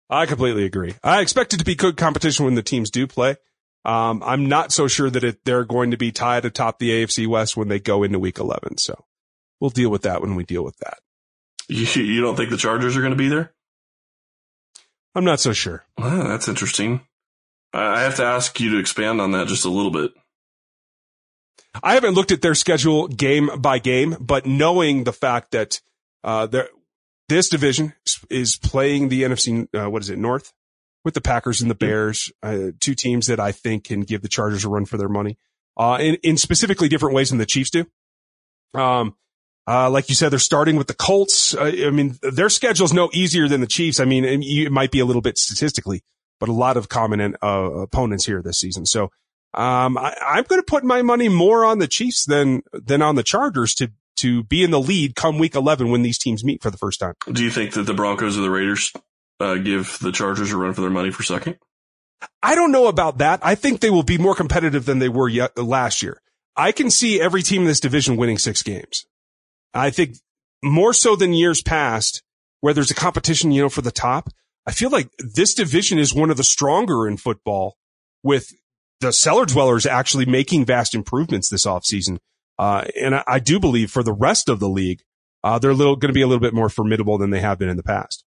I 0.08 0.26
completely 0.26 0.64
agree. 0.64 0.94
I 1.02 1.20
expect 1.20 1.54
it 1.54 1.58
to 1.58 1.64
be 1.64 1.74
good 1.74 1.96
competition 1.96 2.44
when 2.44 2.54
the 2.54 2.62
teams 2.62 2.90
do 2.90 3.06
play. 3.06 3.36
Um, 3.84 4.22
I'm 4.24 4.46
not 4.46 4.72
so 4.72 4.88
sure 4.88 5.10
that 5.10 5.24
it, 5.24 5.44
they're 5.44 5.64
going 5.64 5.92
to 5.92 5.96
be 5.96 6.12
tied 6.12 6.44
atop 6.44 6.78
the 6.78 6.90
AFC 6.90 7.26
West 7.26 7.56
when 7.56 7.68
they 7.68 7.78
go 7.78 8.02
into 8.02 8.18
week 8.18 8.38
11. 8.38 8.78
So 8.78 9.04
we'll 9.60 9.70
deal 9.70 9.90
with 9.90 10.02
that 10.02 10.20
when 10.20 10.34
we 10.34 10.44
deal 10.44 10.64
with 10.64 10.76
that. 10.78 10.98
You, 11.68 11.84
you 12.02 12.20
don't 12.20 12.36
think 12.36 12.50
the 12.50 12.56
Chargers 12.56 12.96
are 12.96 13.00
going 13.00 13.12
to 13.12 13.16
be 13.16 13.28
there? 13.28 13.52
I'm 15.14 15.24
not 15.24 15.40
so 15.40 15.52
sure. 15.52 15.84
Well, 15.98 16.28
that's 16.28 16.48
interesting. 16.48 17.00
I 17.72 18.02
have 18.02 18.16
to 18.16 18.24
ask 18.24 18.58
you 18.60 18.70
to 18.72 18.78
expand 18.78 19.20
on 19.20 19.32
that 19.32 19.48
just 19.48 19.64
a 19.64 19.70
little 19.70 19.90
bit. 19.90 20.12
I 21.82 21.94
haven't 21.94 22.14
looked 22.14 22.32
at 22.32 22.42
their 22.42 22.54
schedule 22.54 23.06
game 23.08 23.50
by 23.58 23.78
game, 23.78 24.16
but 24.20 24.46
knowing 24.46 25.04
the 25.04 25.12
fact 25.12 25.50
that 25.52 25.80
Uh, 26.24 26.48
this 27.28 27.48
division 27.48 27.92
is 28.30 28.56
playing 28.56 29.08
the 29.08 29.22
NFC, 29.22 29.68
uh, 29.74 29.90
what 29.90 30.02
is 30.02 30.10
it, 30.10 30.18
North? 30.18 30.52
With 31.04 31.14
the 31.14 31.20
Packers 31.20 31.60
and 31.60 31.70
the 31.70 31.76
Bears, 31.76 32.32
uh, 32.42 32.72
two 32.80 32.94
teams 32.94 33.28
that 33.28 33.38
I 33.38 33.52
think 33.52 33.84
can 33.84 34.00
give 34.00 34.22
the 34.22 34.28
Chargers 34.28 34.64
a 34.64 34.68
run 34.68 34.86
for 34.86 34.96
their 34.96 35.08
money, 35.08 35.38
uh, 35.76 35.98
in, 36.00 36.16
in 36.22 36.36
specifically 36.36 36.88
different 36.88 37.14
ways 37.14 37.30
than 37.30 37.38
the 37.38 37.46
Chiefs 37.46 37.70
do. 37.70 37.86
Um, 38.74 39.14
uh, 39.68 39.90
like 39.90 40.08
you 40.08 40.14
said, 40.14 40.30
they're 40.30 40.38
starting 40.38 40.76
with 40.76 40.86
the 40.86 40.94
Colts. 40.94 41.54
Uh, 41.54 41.72
I 41.86 41.90
mean, 41.90 42.18
their 42.22 42.48
schedule's 42.48 42.92
no 42.92 43.10
easier 43.12 43.48
than 43.48 43.60
the 43.60 43.66
Chiefs. 43.66 43.98
I 43.98 44.04
mean, 44.04 44.24
it 44.24 44.70
might 44.70 44.90
be 44.90 45.00
a 45.00 45.04
little 45.04 45.22
bit 45.22 45.38
statistically, 45.38 46.02
but 46.38 46.48
a 46.48 46.52
lot 46.52 46.76
of 46.76 46.88
common 46.88 47.36
uh, 47.42 47.46
opponents 47.46 48.26
here 48.26 48.42
this 48.42 48.58
season. 48.58 48.86
So, 48.86 49.10
um, 49.54 49.96
I, 49.96 50.14
am 50.36 50.44
going 50.44 50.60
to 50.60 50.66
put 50.66 50.84
my 50.84 51.02
money 51.02 51.28
more 51.28 51.64
on 51.64 51.78
the 51.78 51.88
Chiefs 51.88 52.26
than 52.26 52.62
than 52.72 53.00
on 53.00 53.16
the 53.16 53.22
Chargers 53.22 53.74
to 53.74 53.90
to 54.16 54.44
be 54.44 54.62
in 54.62 54.70
the 54.70 54.80
lead 54.80 55.14
come 55.14 55.38
Week 55.38 55.54
11 55.54 55.90
when 55.90 56.02
these 56.02 56.18
teams 56.18 56.44
meet 56.44 56.62
for 56.62 56.70
the 56.70 56.78
first 56.78 57.00
time. 57.00 57.14
Do 57.30 57.42
you 57.42 57.50
think 57.50 57.74
that 57.74 57.82
the 57.82 57.94
Broncos 57.94 58.36
or 58.38 58.42
the 58.42 58.50
Raiders 58.50 58.92
uh, 59.40 59.56
give 59.56 59.98
the 60.00 60.12
Chargers 60.12 60.52
a 60.52 60.56
run 60.56 60.72
for 60.72 60.80
their 60.80 60.90
money 60.90 61.10
for 61.10 61.22
second? 61.22 61.56
I 62.42 62.54
don't 62.54 62.72
know 62.72 62.86
about 62.86 63.18
that. 63.18 63.40
I 63.42 63.54
think 63.54 63.80
they 63.80 63.90
will 63.90 64.02
be 64.02 64.18
more 64.18 64.34
competitive 64.34 64.86
than 64.86 64.98
they 64.98 65.08
were 65.08 65.28
yet 65.28 65.56
last 65.58 66.02
year. 66.02 66.20
I 66.56 66.72
can 66.72 66.90
see 66.90 67.20
every 67.20 67.42
team 67.42 67.62
in 67.62 67.68
this 67.68 67.80
division 67.80 68.16
winning 68.16 68.38
six 68.38 68.62
games. 68.62 69.04
I 69.74 69.90
think 69.90 70.16
more 70.62 70.94
so 70.94 71.16
than 71.16 71.34
years 71.34 71.60
past 71.60 72.22
where 72.60 72.72
there's 72.72 72.90
a 72.90 72.94
competition, 72.94 73.52
you 73.52 73.62
know, 73.62 73.68
for 73.68 73.82
the 73.82 73.90
top. 73.90 74.30
I 74.66 74.72
feel 74.72 74.90
like 74.90 75.10
this 75.18 75.54
division 75.54 75.98
is 75.98 76.14
one 76.14 76.30
of 76.30 76.36
the 76.36 76.44
stronger 76.44 77.06
in 77.06 77.18
football 77.18 77.76
with 78.22 78.52
the 79.00 79.12
cellar 79.12 79.44
dwellers 79.44 79.86
actually 79.86 80.24
making 80.24 80.64
vast 80.64 80.94
improvements 80.94 81.48
this 81.48 81.66
offseason. 81.66 82.18
Uh, 82.58 82.84
and 83.00 83.14
I, 83.14 83.24
I, 83.26 83.38
do 83.38 83.60
believe 83.60 83.90
for 83.90 84.02
the 84.02 84.12
rest 84.12 84.48
of 84.48 84.60
the 84.60 84.68
league, 84.68 85.02
uh, 85.44 85.58
they're 85.58 85.74
little 85.74 85.96
going 85.96 86.08
to 86.08 86.14
be 86.14 86.22
a 86.22 86.26
little 86.26 86.40
bit 86.40 86.54
more 86.54 86.68
formidable 86.68 87.18
than 87.18 87.30
they 87.30 87.40
have 87.40 87.58
been 87.58 87.68
in 87.68 87.76
the 87.76 87.82
past. 87.82 88.24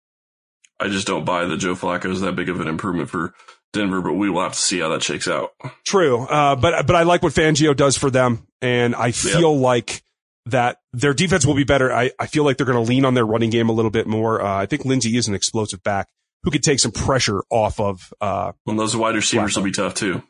I 0.81 0.89
just 0.89 1.07
don't 1.07 1.25
buy 1.25 1.45
that 1.45 1.59
Joe 1.59 1.75
Flacco 1.75 2.11
is 2.11 2.21
that 2.23 2.35
big 2.35 2.49
of 2.49 2.61
an 2.61 2.67
improvement 2.67 3.11
for 3.11 3.35
Denver, 3.73 4.01
but 4.01 4.15
we 4.15 4.31
will 4.31 4.43
have 4.43 4.53
to 4.53 4.59
see 4.59 4.81
how 4.81 4.89
that 4.89 5.03
shakes 5.03 5.29
out. 5.29 5.51
True. 5.85 6.23
Uh, 6.23 6.57
but, 6.57 6.87
but 6.87 6.97
I 6.97 7.03
like 7.03 7.23
what 7.23 7.33
Fangio 7.33 7.77
does 7.77 7.97
for 7.97 8.11
them. 8.11 8.47
And 8.61 8.95
I 8.95 9.13
feel 9.13 9.55
yep. 9.55 9.63
like 9.63 10.03
that 10.47 10.79
their 10.93 11.15
defense 11.15 11.47
will 11.47 11.55
be 11.55 11.65
better. 11.65 11.93
I, 11.93 12.11
I 12.19 12.27
feel 12.27 12.45
like 12.45 12.57
they're 12.57 12.67
going 12.67 12.83
to 12.83 12.89
lean 12.89 13.05
on 13.05 13.15
their 13.15 13.27
running 13.27 13.51
game 13.51 13.69
a 13.69 13.73
little 13.73 13.91
bit 13.91 14.07
more. 14.07 14.41
Uh, 14.41 14.57
I 14.57 14.67
think 14.67 14.85
Lindsay 14.85 15.17
is 15.17 15.29
an 15.29 15.35
explosive 15.35 15.83
back 15.83 16.09
who 16.43 16.51
could 16.51 16.63
take 16.63 16.79
some 16.81 16.93
pressure 16.93 17.43
off 17.51 17.81
of, 17.81 18.13
uh, 18.21 18.53
well, 18.67 18.77
those 18.77 18.97
wide 18.97 19.15
receivers 19.15 19.53
Flacco. 19.53 19.57
will 19.57 19.65
be 19.65 19.73
tough 19.73 19.95
too. 19.95 20.23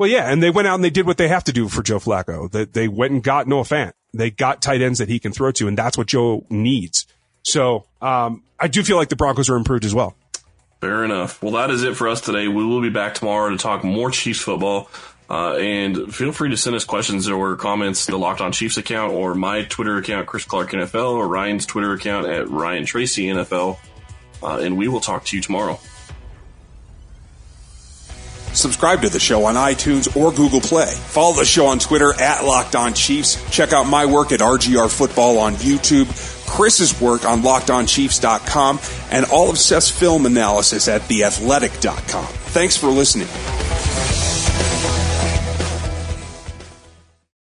Well, 0.00 0.08
yeah. 0.08 0.32
And 0.32 0.42
they 0.42 0.48
went 0.48 0.66
out 0.66 0.76
and 0.76 0.82
they 0.82 0.88
did 0.88 1.06
what 1.06 1.18
they 1.18 1.28
have 1.28 1.44
to 1.44 1.52
do 1.52 1.68
for 1.68 1.82
Joe 1.82 1.98
Flacco. 1.98 2.50
That 2.50 2.72
they, 2.72 2.88
went 2.88 3.12
and 3.12 3.22
got 3.22 3.46
Noah 3.46 3.64
Fant. 3.64 3.92
They 4.14 4.30
got 4.30 4.62
tight 4.62 4.80
ends 4.80 4.98
that 4.98 5.10
he 5.10 5.18
can 5.18 5.30
throw 5.30 5.52
to. 5.52 5.68
And 5.68 5.76
that's 5.76 5.98
what 5.98 6.06
Joe 6.06 6.46
needs. 6.48 7.06
So, 7.42 7.84
um, 8.00 8.42
I 8.58 8.68
do 8.68 8.82
feel 8.82 8.96
like 8.96 9.10
the 9.10 9.16
Broncos 9.16 9.50
are 9.50 9.56
improved 9.56 9.84
as 9.84 9.94
well. 9.94 10.16
Fair 10.80 11.04
enough. 11.04 11.42
Well, 11.42 11.52
that 11.52 11.68
is 11.68 11.82
it 11.82 11.98
for 11.98 12.08
us 12.08 12.22
today. 12.22 12.48
We 12.48 12.64
will 12.64 12.80
be 12.80 12.88
back 12.88 13.12
tomorrow 13.12 13.50
to 13.50 13.58
talk 13.58 13.84
more 13.84 14.10
Chiefs 14.10 14.40
football. 14.40 14.88
Uh, 15.28 15.56
and 15.56 16.14
feel 16.14 16.32
free 16.32 16.48
to 16.48 16.56
send 16.56 16.74
us 16.76 16.86
questions 16.86 17.28
or 17.28 17.56
comments 17.56 18.06
to 18.06 18.12
the 18.12 18.18
Locked 18.18 18.40
On 18.40 18.52
Chiefs 18.52 18.78
account 18.78 19.12
or 19.12 19.34
my 19.34 19.64
Twitter 19.64 19.98
account, 19.98 20.26
Chris 20.26 20.46
Clark 20.46 20.70
NFL, 20.70 21.12
or 21.12 21.28
Ryan's 21.28 21.66
Twitter 21.66 21.92
account 21.92 22.26
at 22.26 22.48
Ryan 22.48 22.86
Tracy 22.86 23.26
NFL. 23.26 23.76
Uh, 24.42 24.60
and 24.62 24.78
we 24.78 24.88
will 24.88 25.00
talk 25.00 25.26
to 25.26 25.36
you 25.36 25.42
tomorrow. 25.42 25.78
Subscribe 28.52 29.02
to 29.02 29.08
the 29.08 29.20
show 29.20 29.44
on 29.44 29.54
iTunes 29.54 30.16
or 30.16 30.32
Google 30.32 30.60
Play. 30.60 30.86
Follow 30.92 31.34
the 31.34 31.44
show 31.44 31.66
on 31.66 31.78
Twitter 31.78 32.12
at 32.20 32.44
Locked 32.44 32.76
On 32.76 32.94
Chiefs. 32.94 33.38
Check 33.50 33.72
out 33.72 33.84
my 33.84 34.06
work 34.06 34.32
at 34.32 34.40
RGR 34.40 34.90
Football 34.90 35.38
on 35.38 35.54
YouTube. 35.54 36.06
Chris's 36.46 37.00
work 37.00 37.24
on 37.24 37.42
LockedOnChiefs.com 37.42 38.80
and 39.10 39.24
all 39.26 39.50
of 39.50 39.58
Seth's 39.58 39.90
film 39.90 40.26
analysis 40.26 40.88
at 40.88 41.02
TheAthletic.com. 41.02 42.26
Thanks 42.26 42.76
for 42.76 42.88
listening. 42.88 43.28